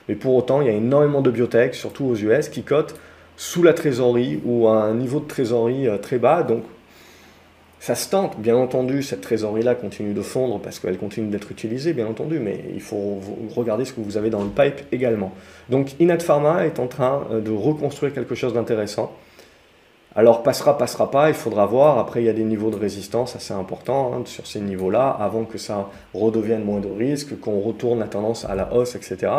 [0.07, 2.93] Mais pour autant, il y a énormément de biotech, surtout aux US, qui cotent
[3.37, 6.43] sous la trésorerie ou à un niveau de trésorerie euh, très bas.
[6.43, 6.63] Donc
[7.79, 11.93] ça se tente, bien entendu, cette trésorerie-là continue de fondre parce qu'elle continue d'être utilisée,
[11.93, 13.19] bien entendu, mais il faut
[13.55, 15.31] regarder ce que vous avez dans le pipe également.
[15.69, 19.13] Donc Inat Pharma est en train euh, de reconstruire quelque chose d'intéressant.
[20.15, 21.99] Alors passera, passera pas, il faudra voir.
[21.99, 25.45] Après, il y a des niveaux de résistance assez importants hein, sur ces niveaux-là, avant
[25.45, 29.31] que ça redevienne moins de risque, qu'on retourne la tendance à la hausse, etc.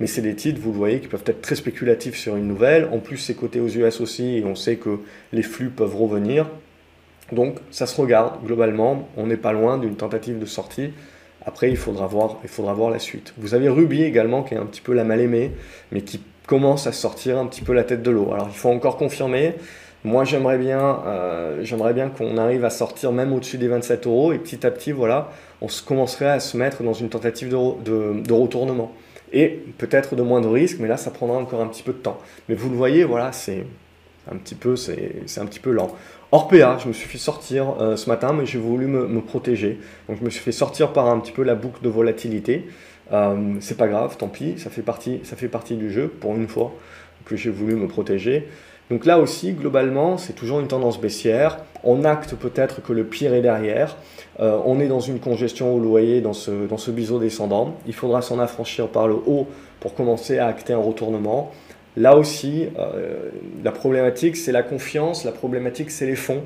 [0.00, 2.88] Mais c'est des titres, vous le voyez, qui peuvent être très spéculatifs sur une nouvelle.
[2.92, 4.98] En plus, c'est coté aux US aussi, et on sait que
[5.32, 6.46] les flux peuvent revenir.
[7.32, 10.90] Donc ça se regarde globalement, on n'est pas loin d'une tentative de sortie.
[11.46, 13.34] Après, il faudra, voir, il faudra voir la suite.
[13.36, 15.52] Vous avez Ruby également, qui est un petit peu la mal-aimée,
[15.92, 18.32] mais qui commence à sortir un petit peu la tête de l'eau.
[18.32, 19.54] Alors il faut encore confirmer.
[20.04, 24.38] Moi, j'aimerais bien, euh, bien qu'on arrive à sortir même au-dessus des 27 euros et
[24.38, 25.30] petit à petit, voilà,
[25.62, 28.92] on se commencerait à se mettre dans une tentative de, retournement.
[29.32, 29.48] Et
[29.78, 32.18] peut-être de moins de risques, mais là, ça prendra encore un petit peu de temps.
[32.48, 33.64] Mais vous le voyez, voilà, c'est
[34.30, 35.90] un petit peu, c'est un petit peu lent.
[36.34, 39.78] Orpea, je me suis fait sortir euh, ce matin, mais j'ai voulu me, protéger.
[40.08, 42.66] Donc je me suis fait sortir par un petit peu la boucle de volatilité.
[43.12, 46.34] Euh, c'est pas grave, tant pis, ça fait, partie, ça fait partie du jeu pour
[46.34, 46.74] une fois
[47.24, 48.48] que j'ai voulu me protéger.
[48.90, 51.58] Donc là aussi, globalement, c'est toujours une tendance baissière.
[51.84, 53.96] On acte peut-être que le pire est derrière.
[54.40, 57.76] Euh, on est dans une congestion au loyer dans ce, dans ce biseau descendant.
[57.86, 59.46] Il faudra s'en affranchir par le haut
[59.78, 61.52] pour commencer à acter un retournement.
[61.96, 63.30] Là aussi, euh,
[63.62, 66.42] la problématique, c'est la confiance, la problématique, c'est les fonds.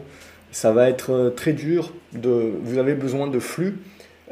[0.50, 3.78] Ça va être euh, très dur, de, vous avez besoin de flux,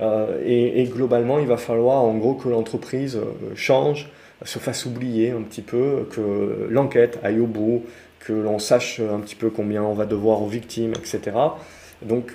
[0.01, 3.19] euh, et, globalement, il va falloir en gros que l'entreprise
[3.55, 4.11] change,
[4.45, 7.85] se fasse oublier un petit peu, que l'enquête aille au bout,
[8.21, 11.33] que l'on sache un petit peu combien on va devoir aux victimes, etc.
[12.03, 12.33] Donc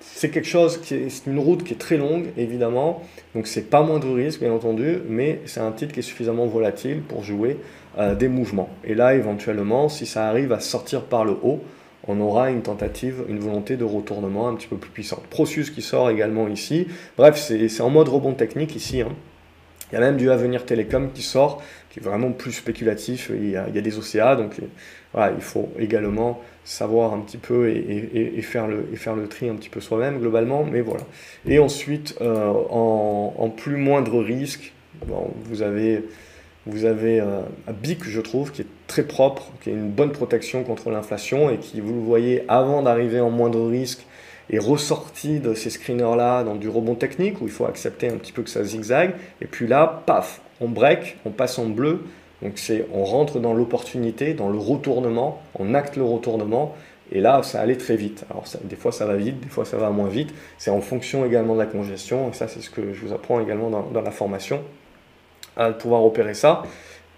[0.00, 3.02] c'est quelque chose qui est, une route qui est très longue, évidemment.
[3.34, 6.46] Donc c'est pas moins de risque, bien entendu, mais c'est un titre qui est suffisamment
[6.46, 7.58] volatile pour jouer
[7.98, 8.70] euh, des mouvements.
[8.84, 11.60] Et là, éventuellement, si ça arrive à sortir par le haut,
[12.08, 15.22] on aura une tentative, une volonté de retournement un petit peu plus puissante.
[15.28, 16.88] Procus qui sort également ici.
[17.16, 19.02] Bref, c'est, en mode rebond technique ici.
[19.02, 19.12] Hein.
[19.90, 23.30] Il y a même du Avenir Télécom qui sort, qui est vraiment plus spéculatif.
[23.34, 24.60] Il y a, des OCA, donc
[25.12, 29.80] voilà, il faut également savoir un petit peu et, faire, le, tri un petit peu
[29.80, 31.02] soi-même globalement, mais voilà.
[31.46, 34.72] Et ensuite, euh, en, plus moindre risque,
[35.44, 36.04] vous avez,
[36.66, 40.12] vous avez euh, un BIC, je trouve, qui est très propre, qui a une bonne
[40.12, 44.06] protection contre l'inflation et qui, vous le voyez, avant d'arriver en moindre risque,
[44.50, 48.32] est ressorti de ces screeners-là dans du rebond technique où il faut accepter un petit
[48.32, 49.12] peu que ça zigzague.
[49.40, 52.04] Et puis là, paf, on break, on passe en bleu
[52.42, 56.74] donc c'est, on rentre dans l'opportunité, dans le retournement, on acte le retournement,
[57.12, 58.24] et là ça allait très vite.
[58.30, 60.32] Alors des fois ça va vite, des fois ça va moins vite.
[60.58, 63.40] C'est en fonction également de la congestion, et ça c'est ce que je vous apprends
[63.40, 64.62] également dans, la formation,
[65.56, 66.62] à pouvoir opérer ça.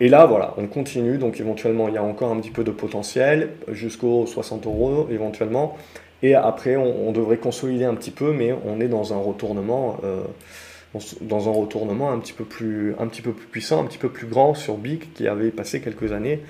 [0.00, 2.70] Et là voilà, on continue, donc éventuellement il y a encore un petit peu de
[2.70, 5.76] potentiel, jusqu'aux 60 euros éventuellement,
[6.22, 9.98] et après on, devrait consolider un petit peu, mais on est dans un retournement.
[10.04, 10.22] Euh,
[11.22, 14.10] dans un retournement un petit peu plus, un petit peu plus puissant, un petit peu
[14.10, 16.42] plus grand sur BIC qui avait passé quelques années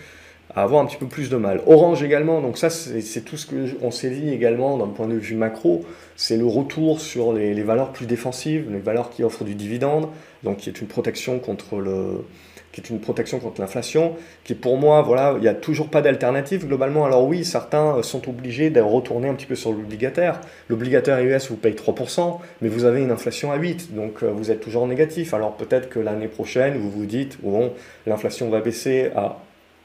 [0.55, 1.61] à avoir un petit peu plus de mal.
[1.67, 5.35] Orange également, donc ça c'est tout ce qu'on s'est dit également d'un point de vue
[5.35, 5.85] macro,
[6.17, 10.09] c'est le retour sur les, valeurs plus défensives, les valeurs qui offrent du dividende,
[10.43, 12.25] donc qui est une protection contre le
[12.73, 16.01] qui est une protection contre l'inflation, qui pour moi, voilà, il n'y a toujours pas
[16.01, 17.05] d'alternative globalement.
[17.05, 20.41] Alors oui, certains sont obligés de retourner un petit peu sur l'obligataire.
[20.71, 24.51] L'obligataire US vous paye 3%, mais vous avez une inflation à 8, donc euh, vous
[24.51, 25.35] êtes toujours négatif.
[25.35, 27.75] Alors peut-être que l'année prochaine, vous vous dites, bon,
[28.07, 29.37] l'inflation va baisser à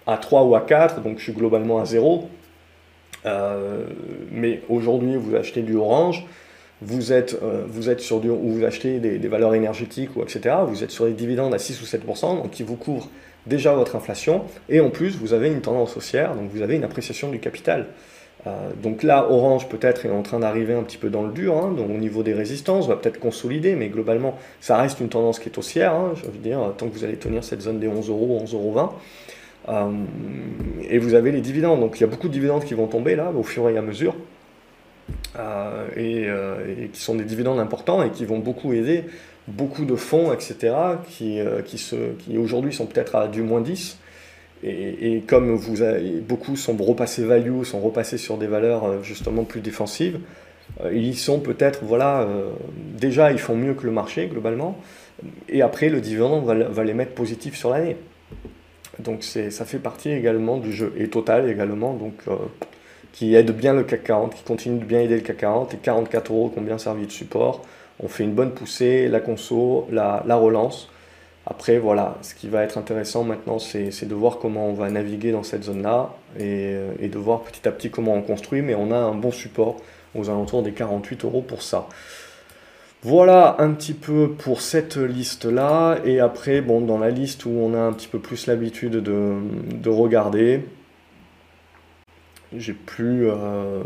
[0.08, 2.28] à 3 ou à 4, donc je suis globalement à 0.
[3.26, 3.86] Euh,
[4.32, 6.26] mais aujourd'hui, vous achetez du orange,
[6.82, 10.56] vous êtes, euh, vous êtes sur du, ou vous achetez des, valeurs énergétiques, ou etc.
[10.68, 13.10] Vous êtes sur des dividendes à 6 ou 7%, donc qui vous couvrent
[13.46, 16.84] déjà votre inflation, et en plus, vous avez une tendance haussière, donc vous avez une
[16.84, 17.88] appréciation du capital.
[18.46, 21.56] Euh, donc là, Orange peut-être est en train d'arriver un petit peu dans le dur,
[21.56, 25.40] hein, donc au niveau des résistances, va peut-être consolider, mais globalement, ça reste une tendance
[25.40, 25.94] qui est haussière.
[25.94, 28.54] Hein, je veux dire, tant que vous allez tenir cette zone des 11 euros, 11,20
[28.54, 28.80] euros.
[28.80, 28.86] Euh,
[29.70, 31.80] et vous avez les dividendes.
[31.80, 33.82] Donc il y a beaucoup de dividendes qui vont tomber là au fur et à
[33.82, 34.16] mesure.
[35.38, 39.04] Euh, euh, et, qui sont des dividendes importants et qui vont beaucoup aider
[39.48, 40.76] beaucoup de fonds, etc.,
[41.08, 41.78] qui, qui,
[42.20, 43.98] qui aujourd'hui sont peut-être à du moins 10.
[44.64, 45.58] Et, comme
[46.28, 50.20] beaucoup sont repassés value, sont repassés sur des valeurs justement plus défensives,
[50.92, 52.28] ils sont peut-être, voilà,
[53.00, 54.78] déjà ils font mieux que le marché globalement,
[55.48, 57.96] et après le dividende va, va les mettre positifs sur l'année.
[59.00, 60.94] Donc ça fait partie également du jeu.
[60.98, 62.36] Et Total également, donc, euh,
[63.14, 65.74] qui aide bien le CAC 40, qui continue de bien aider le CAC 40.
[65.74, 67.64] Et 44 euros qui ont bien servi de support.
[68.00, 70.90] On fait une bonne poussée, la conso, la, relance.
[71.46, 75.32] Après, voilà, ce qui va être intéressant maintenant, c'est de voir comment on va naviguer
[75.32, 78.62] dans cette zone-là et, euh, et, de voir petit à petit comment on construit.
[78.62, 79.78] Mais on a un bon support
[80.14, 81.88] aux alentours des 48 euros pour ça.
[83.10, 86.00] Voilà un petit peu pour cette liste-là.
[86.04, 89.90] Et après, bon, dans la liste où on a un petit peu plus l'habitude de,
[89.90, 90.66] regarder,
[92.54, 93.30] j'ai plus.
[93.30, 93.82] Euh,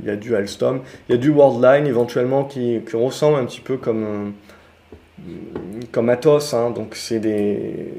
[0.00, 0.82] il y a du Alstom.
[1.08, 4.34] Il y a du Worldline éventuellement qui, ressemble un petit peu comme,
[5.92, 6.54] comme Atos.
[6.54, 6.70] Hein.
[6.70, 7.92] donc c'est des,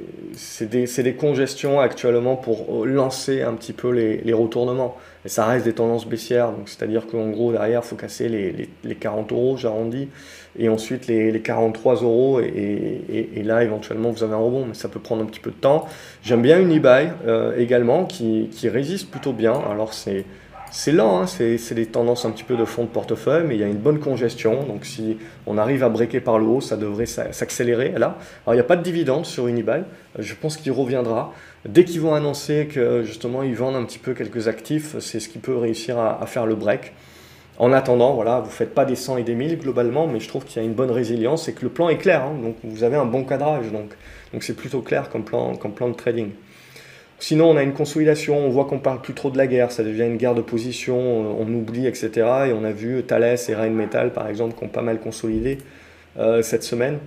[0.62, 4.98] des, des, congestions actuellement pour lancer un petit peu les, les retournements.
[5.24, 6.52] Et ça reste des tendances baissières.
[6.66, 10.10] C'est-à-dire qu'en gros, derrière, il faut casser les, les, les 40 euros, j'arrondis
[10.58, 15.00] et ensuite les, 43 euros, et, là éventuellement vous avez un rebond, mais ça peut
[15.00, 15.88] prendre un petit peu de temps.
[16.24, 19.54] J'aime bien une eBay euh, également qui, résiste plutôt bien.
[19.70, 20.26] Alors c'est
[20.72, 23.60] c'est lent, hein, c'est des tendances un petit peu de fond de portefeuille, mais il
[23.60, 24.64] y a une bonne congestion.
[24.64, 28.18] Donc si on arrive à breaker par le haut, ça devrait s'accélérer là.
[28.46, 29.84] Alors il n'y a pas de dividende sur Unibail,
[30.18, 31.34] je pense qu'il reviendra.
[31.68, 35.30] Dès qu'ils vont annoncer que justement ils vendent un petit peu quelques actifs, c'est ce
[35.30, 36.94] qui peut réussir à faire le break.
[37.60, 40.28] En attendant, voilà, vous ne faites pas des 100 et des 1000 globalement, mais je
[40.28, 42.24] trouve qu'il y a une bonne résilience et que le plan est clair.
[42.24, 42.34] Hein.
[42.42, 43.72] donc vous avez un bon cadrage.
[43.72, 43.94] Donc
[44.42, 46.32] c'est plutôt clair plan, comme plan de trading.
[47.22, 49.84] Sinon, on a une consolidation, on voit qu'on parle plus trop de la guerre, ça
[49.84, 52.10] devient une guerre de position, on oublie, etc.
[52.48, 55.60] Et on a vu Thales et Rheinmetall, par exemple, qui ont pas mal consolidé
[56.18, 56.98] euh, cette semaine.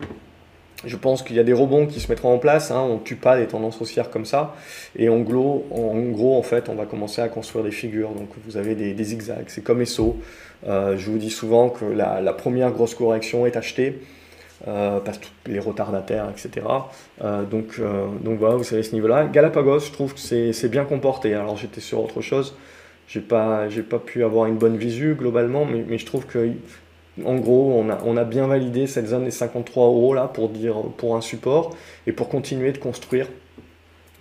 [0.87, 2.71] Je pense qu'il y a des rebonds qui se mettront en place.
[2.71, 2.81] Hein.
[2.81, 4.55] On ne tue pas des tendances haussières comme ça.
[4.97, 8.11] Et en gros, en gros, en fait, on va commencer à construire des figures.
[8.11, 9.47] Donc vous avez des, zigzags.
[9.49, 10.17] C'est comme ESSO.
[10.69, 13.99] Euh, je vous dis souvent que la, première grosse correction est achetée.
[14.67, 16.67] Euh, parce que les retardataires, etc.
[17.23, 17.81] Euh, donc,
[18.23, 19.27] donc voilà, vous savez ce niveau-là.
[19.27, 21.35] Galapagos, je trouve que c'est bien comporté.
[21.35, 22.57] Alors j'étais sur autre chose.
[23.07, 26.53] J'ai pas, pas pu avoir une bonne visu globalement, mais, je trouve que
[27.25, 30.49] en gros, on a, on a, bien validé cette zone des 53 euros là pour,
[30.49, 33.29] dire, pour un support et pour continuer de construire.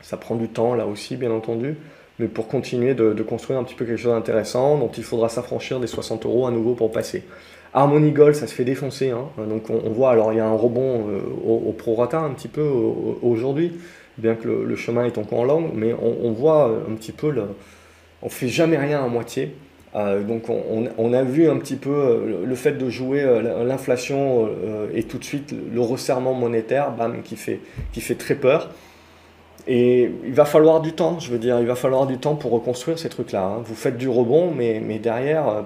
[0.02, 1.78] Ça prend du temps là aussi, bien entendu,
[2.20, 5.80] mais pour continuer de, construire un petit peu quelque chose d'intéressant dont il faudra s'affranchir
[5.80, 7.24] des 60 euros à nouveau pour passer.
[7.74, 9.12] Harmony Gold, ça se fait défoncer.
[9.12, 9.28] Hein.
[9.50, 12.62] Donc on, voit, alors il y a un rebond euh, au, prorata un petit peu
[13.22, 13.74] aujourd'hui,
[14.18, 17.44] bien que le, chemin est encore long, mais on, voit un petit peu, le,
[18.22, 19.54] on fait jamais rien à moitié.
[19.96, 24.50] Euh, donc on, a vu un petit peu euh, le fait de jouer euh, l'inflation
[24.94, 27.60] et tout de suite le resserrement monétaire bam, qui, fait,
[27.92, 28.72] qui fait très peur.
[29.66, 32.52] Et il va falloir du temps, je veux dire, il va falloir du temps pour
[32.52, 33.44] reconstruire ces trucs-là.
[33.44, 33.62] Hein.
[33.64, 35.64] Vous faites du rebond, mais, mais derrière,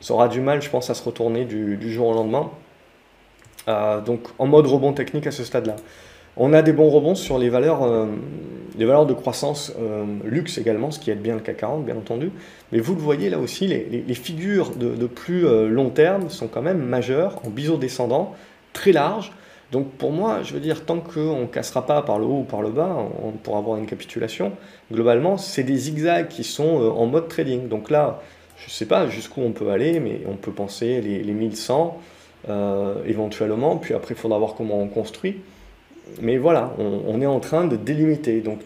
[0.00, 2.50] ça aura du mal, je pense, à se retourner du, jour au lendemain.
[4.04, 5.76] donc en mode rebond technique à ce stade-là.
[6.38, 8.06] On a des bons rebonds sur les valeurs, euh,
[8.76, 11.96] les valeurs de croissance euh, luxe également, ce qui aide bien le CAC 40, bien
[11.96, 12.30] entendu.
[12.72, 16.60] Mais vous le voyez là aussi, les, figures de, plus euh, long terme sont quand
[16.60, 18.34] même majeures, en biseau descendant,
[18.74, 19.32] très larges.
[19.72, 22.44] Donc pour moi, je veux dire, tant qu'on ne cassera pas par le haut ou
[22.44, 22.94] par le bas
[23.24, 24.52] on, pour avoir une capitulation,
[24.92, 27.66] globalement, c'est des zigzags qui sont en mode trading.
[27.66, 28.20] Donc là,
[28.58, 32.00] je ne sais pas jusqu'où on peut aller, mais on peut penser les, les 1100
[33.06, 35.40] éventuellement, puis après il faudra voir comment on construit.
[36.20, 38.40] Mais voilà, on, est en train de délimiter.
[38.40, 38.60] Donc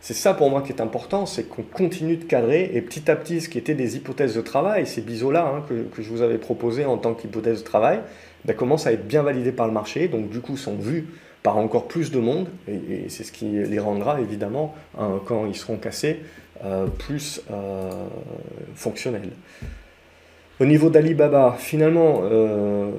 [0.00, 2.70] c'est ça pour moi qui est important, c'est qu'on continue de cadrer.
[2.74, 6.02] Et petit à petit, ce qui était des hypothèses de travail, ces biseaux-là hein, que,
[6.02, 8.00] je vous avais proposés en tant qu'hypothèse de travail,
[8.44, 11.06] ben, commencent à être bien validés par le marché, donc du coup sont vus
[11.42, 15.54] par encore plus de monde, et, c'est ce qui les rendra évidemment, hein, quand ils
[15.54, 16.45] seront cassés, euh,
[16.98, 17.90] plus euh,
[18.74, 19.30] fonctionnels.
[20.58, 22.90] Au niveau d'Alibaba, finalement, euh,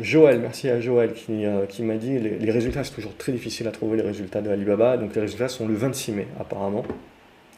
[0.00, 3.68] Joël, merci à Joël qui, euh, qui m'a dit les, résultats, c'est toujours très difficile
[3.68, 6.82] à trouver les résultats de Alibaba, donc les résultats sont le 26 mai apparemment.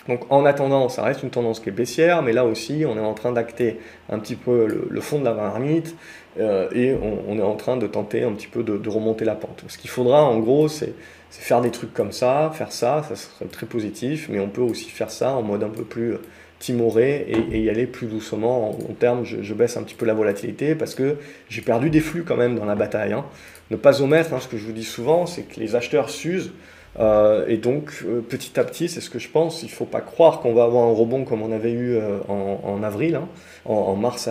[0.08, 3.00] Donc en attendant, ça reste une tendance qui est baissière, mais là aussi, on est
[3.00, 3.80] en train d'acter
[4.10, 5.96] un petit peu le, fond de la marmite
[6.38, 6.94] euh, et
[7.26, 9.64] on, est en train de tenter un petit peu de remonter la pente.
[9.68, 10.92] Ce qu'il faudra, en gros, c'est
[11.40, 14.88] faire des trucs comme ça, faire ça, ça serait très positif, mais on peut aussi
[14.88, 16.14] faire ça en mode un peu plus
[16.58, 18.70] timoré et, y aller plus doucement.
[18.70, 21.16] En, termes, je, baisse un petit peu la volatilité parce que
[21.48, 23.12] j'ai perdu des flux quand même dans la bataille.
[23.12, 23.24] Hein.
[23.70, 26.52] Ne pas omettre, hein, ce que je vous dis souvent, c'est que les acheteurs s'usent.
[26.98, 29.84] Euh, et donc, euh, petit à petit, c'est ce que je pense, il ne faut
[29.84, 33.28] pas croire qu'on va avoir un rebond comme on avait eu euh, en, avril, hein,
[33.66, 34.28] en, mars,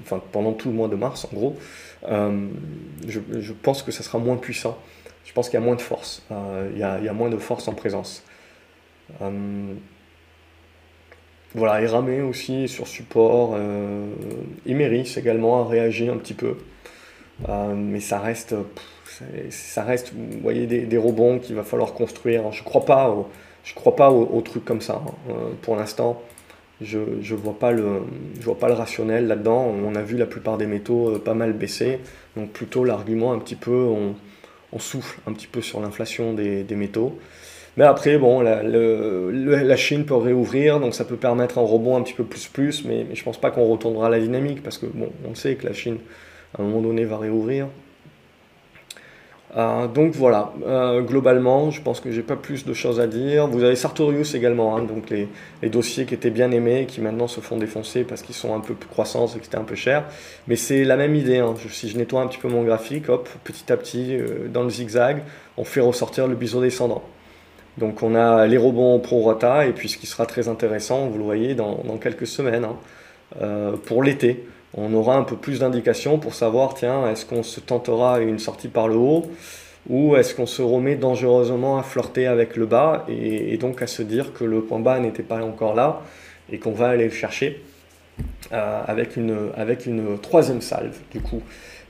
[0.00, 1.56] enfin pendant tout le mois de mars en gros.
[3.06, 4.78] Je, pense que ça sera moins puissant.
[5.36, 6.24] Pense qu'il y a moins de force.
[6.30, 8.24] Il y a, moins de force en présence.
[11.54, 13.54] Voilà, et Ramé aussi sur support.
[13.54, 14.06] Euh,
[14.66, 16.56] Emeris également a réagi un petit peu.
[17.48, 18.54] Euh, mais ça reste,
[19.50, 22.52] ça reste, vous voyez, des, rebonds qu'il va falloir construire.
[22.52, 23.28] Je ne crois pas, au,
[23.64, 25.02] je crois pas au, truc comme ça.
[25.06, 25.10] Hein.
[25.30, 26.22] Euh, pour l'instant,
[26.80, 28.02] je ne vois, pas le,
[28.40, 29.72] vois pas le rationnel là-dedans.
[29.84, 32.00] On a vu la plupart des métaux euh, pas mal baisser.
[32.36, 33.88] Donc plutôt l'argument un petit peu,
[34.72, 37.18] on, souffle un petit peu sur l'inflation des, métaux.
[37.76, 42.24] Mais après, la, Chine peut réouvrir, donc ça peut permettre un rebond un petit peu
[42.24, 45.10] plus plus, mais, mais je pense pas qu'on retournera à la dynamique, parce que bon,
[45.28, 45.98] on sait que la Chine,
[46.56, 47.68] à un moment donné, va réouvrir.
[49.56, 53.46] Euh, donc voilà, euh, globalement, je pense que j'ai pas plus de choses à dire.
[53.46, 55.28] Vous avez Sartorius également, hein, donc les,
[55.70, 58.74] dossiers qui étaient bien aimés, qui maintenant se font défoncer parce qu'ils sont un peu
[58.74, 60.04] plus croissants et que c'était un peu cher.
[60.46, 61.38] Mais c'est la même idée.
[61.38, 61.54] Hein.
[61.70, 64.70] si je nettoie un petit peu mon graphique, hop, petit à petit, euh, dans le
[64.70, 65.22] zigzag,
[65.56, 67.02] on fait ressortir le biseau descendant.
[67.78, 71.18] Donc on a les rebonds pro rata et puis ce qui sera très intéressant, vous
[71.18, 74.46] le voyez, dans, quelques semaines, hein, pour l'été.
[74.74, 78.68] On aura un peu plus d'indications pour savoir, tiens, est-ce qu'on se tentera une sortie
[78.68, 79.24] par le haut
[79.88, 84.02] ou est-ce qu'on se remet dangereusement à flirter avec le bas et, donc à se
[84.02, 86.02] dire que le point bas n'était pas encore là
[86.50, 87.62] et qu'on va aller le chercher
[88.52, 91.40] euh, avec, une, avec une troisième salve du coup.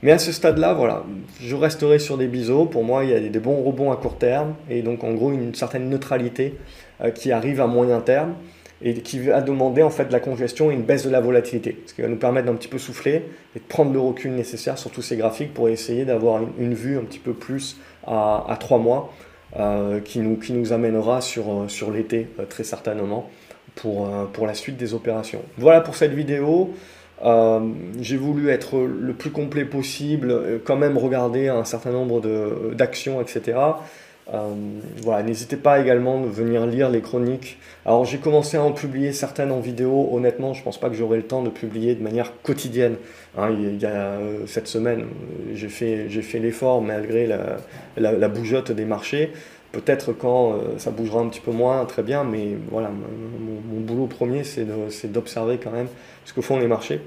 [0.03, 1.03] Mais à ce stade-là, voilà,
[1.41, 2.65] je resterai sur des biseaux.
[2.65, 5.31] Pour moi, il y a des bons rebonds à court terme et donc en gros
[5.31, 6.53] une certaine neutralité
[7.01, 8.35] euh, qui arrive à moyen terme
[8.81, 11.81] et qui va demander en fait de la congestion et une baisse de la volatilité,
[11.85, 13.23] ce qui va nous permettre d'un petit peu souffler
[13.55, 16.97] et de prendre le recul nécessaire sur tous ces graphiques pour essayer d'avoir une, vue
[16.97, 19.13] un petit peu plus à, à 3 mois
[19.57, 23.29] euh, qui, nous, qui nous amènera sur, euh, sur l'été très certainement
[23.75, 25.41] pour, pour la suite des opérations.
[25.57, 26.73] Voilà pour cette vidéo.
[27.23, 27.59] Euh,
[27.99, 32.21] j'ai voulu être le plus complet possible, euh, quand même regarder un certain nombre
[32.73, 33.57] d'actions, etc.
[34.33, 34.53] Euh,
[35.03, 37.57] voilà, n'hésitez pas également à venir lire les chroniques.
[37.85, 40.09] Alors j'ai commencé à en publier certaines en vidéo.
[40.11, 42.95] Honnêtement, je pense pas que j'aurai le temps de publier de manière quotidienne.
[43.37, 45.05] Hein, il y a cette semaine,
[45.53, 47.57] j'ai fait, fait l'effort malgré la,
[47.95, 49.31] la, bougeotte des marchés.
[49.71, 54.43] Peut-être quand ça bougera un petit peu moins, très bien, mais voilà, mon, boulot premier,
[54.43, 55.87] c'est d'observer quand même
[56.25, 57.01] ce que font les marchés.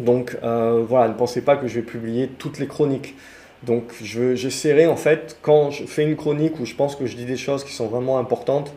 [0.00, 3.14] Donc euh, voilà, ne pensez pas que je vais publier toutes les chroniques.
[3.62, 7.26] Donc j'essaierai en fait, quand je fais une chronique où je pense que je dis
[7.26, 8.72] des choses qui sont vraiment importantes,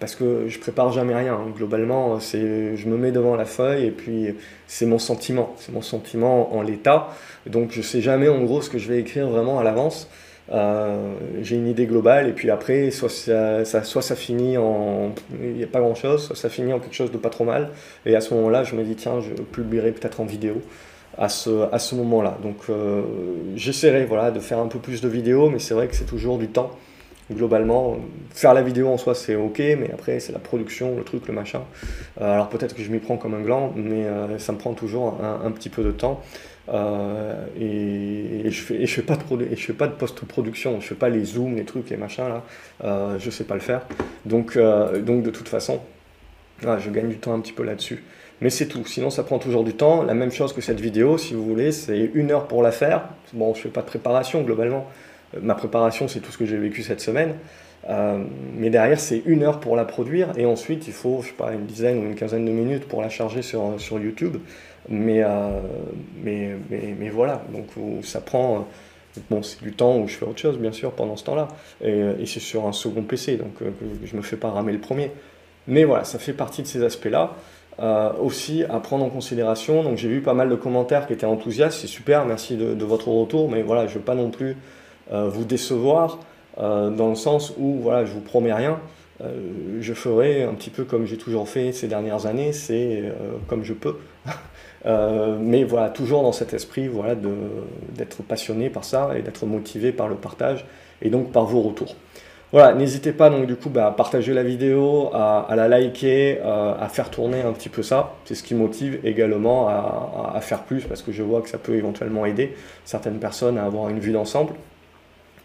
[0.00, 1.38] parce que je prépare jamais rien.
[1.54, 4.34] Globalement, c'est, je me mets devant la feuille et puis
[4.66, 7.10] c'est mon sentiment, c'est mon sentiment en l'état.
[7.46, 10.08] Donc je sais jamais en gros ce que je vais écrire vraiment à l'avance.
[10.52, 11.12] Euh,
[11.42, 15.12] j'ai une idée globale et puis après, soit ça, soit ça finit en.
[15.40, 17.44] Il n'y a pas grand chose, soit ça finit en quelque chose de pas trop
[17.44, 17.70] mal.
[18.06, 20.60] Et à ce moment-là, je me dis, tiens, je publierai peut-être en vidéo
[21.18, 22.38] à ce, à ce moment-là.
[22.42, 23.02] Donc euh,
[23.56, 26.38] j'essaierai voilà, de faire un peu plus de vidéos, mais c'est vrai que c'est toujours
[26.38, 26.70] du temps.
[27.32, 27.96] Globalement,
[28.30, 31.34] faire la vidéo en soi c'est ok, mais après c'est la production, le truc, le
[31.34, 31.62] machin.
[32.20, 34.04] Euh, alors peut-être que je m'y prends comme un gland, mais
[34.38, 36.20] ça me prend toujours un, petit peu de temps.
[36.72, 39.16] Euh, et, je fais, fais pas
[39.86, 42.44] de post-production, je fais pas les zooms, les trucs, les machins là,
[42.84, 43.82] euh, je sais pas le faire.
[44.24, 45.80] Donc, euh, donc de toute façon,
[46.62, 48.04] je gagne du temps un petit peu là-dessus.
[48.40, 50.02] Mais c'est tout, sinon ça prend toujours du temps.
[50.02, 53.08] La même chose que cette vidéo, si vous voulez, c'est une heure pour la faire.
[53.32, 54.86] Bon, je fais pas de préparation globalement.
[55.34, 57.34] Euh, ma préparation, c'est tout ce que j'ai vécu cette semaine.
[58.56, 61.52] mais derrière, c'est une heure pour la produire et ensuite il faut, je sais pas,
[61.52, 64.36] une dizaine ou une quinzaine de minutes pour la charger sur, sur YouTube.
[64.88, 65.60] Mais, euh,
[66.22, 67.66] mais, mais, mais, voilà, donc
[68.04, 68.66] ça prend,
[69.28, 71.48] Bon, c'est du temps où je fais autre chose, bien sûr, pendant ce temps-là.
[71.82, 73.54] Et, c'est sur un second PC, donc
[74.04, 75.10] je ne me fais pas ramer le premier.
[75.66, 77.34] Mais voilà, ça fait partie de ces aspects-là.
[78.20, 79.82] Aussi à prendre en considération.
[79.82, 83.08] Donc j'ai vu pas mal de commentaires qui étaient enthousiastes, c'est super, merci de, votre
[83.08, 84.56] retour, mais voilà, je ne veux pas non plus
[85.10, 86.18] vous décevoir.
[86.58, 88.78] Euh, dans le sens où voilà, je vous promets rien.
[89.22, 93.32] Euh, je ferai un petit peu comme j'ai toujours fait ces dernières années, c'est euh,
[93.46, 93.96] comme je peux.
[95.40, 100.08] mais voilà, toujours dans cet esprit voilà, d'être passionné par ça et d'être motivé par
[100.08, 100.64] le partage
[101.02, 101.94] et donc par vos retours.
[102.52, 106.88] Voilà, n'hésitez pas donc du coup bah, à partager la vidéo, à, la liker, à
[106.88, 108.14] faire tourner un petit peu ça.
[108.24, 111.58] C'est ce qui motive également à, à, faire plus parce que je vois que ça
[111.58, 114.54] peut éventuellement aider certaines personnes à avoir une vue d'ensemble.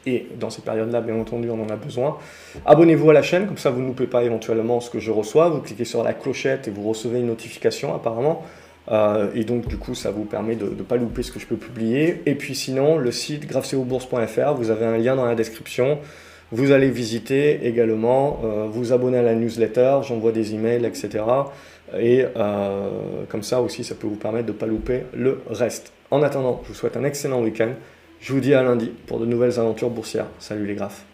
[0.08, 2.18] Et dans cette période-là, bien entendu, on en a besoin.
[2.66, 5.50] Abonnez-vous à la chaîne, comme ça vous ne loupez pas éventuellement ce que je reçois.
[5.50, 8.44] Vous cliquez sur la clochette et vous recevez une notification apparemment.
[8.92, 11.48] Euh, et donc du coup, ça vous permet de ne pas louper ce que je
[11.48, 12.22] peux publier.
[12.28, 15.98] Et puis sinon, le site graphceobourse.fr, vous avez un lien dans la description.
[16.52, 21.24] Vous allez visiter également, euh, vous abonner à la newsletter, j'envoie des emails, etc.
[21.98, 22.90] Et euh,
[23.30, 25.92] comme ça aussi, ça peut vous permettre de ne pas louper le reste.
[26.12, 27.72] En attendant, je vous souhaite un excellent week-end.
[28.20, 30.28] Je vous dis à lundi pour de nouvelles aventures boursières.
[30.40, 31.06] Salut les graphes.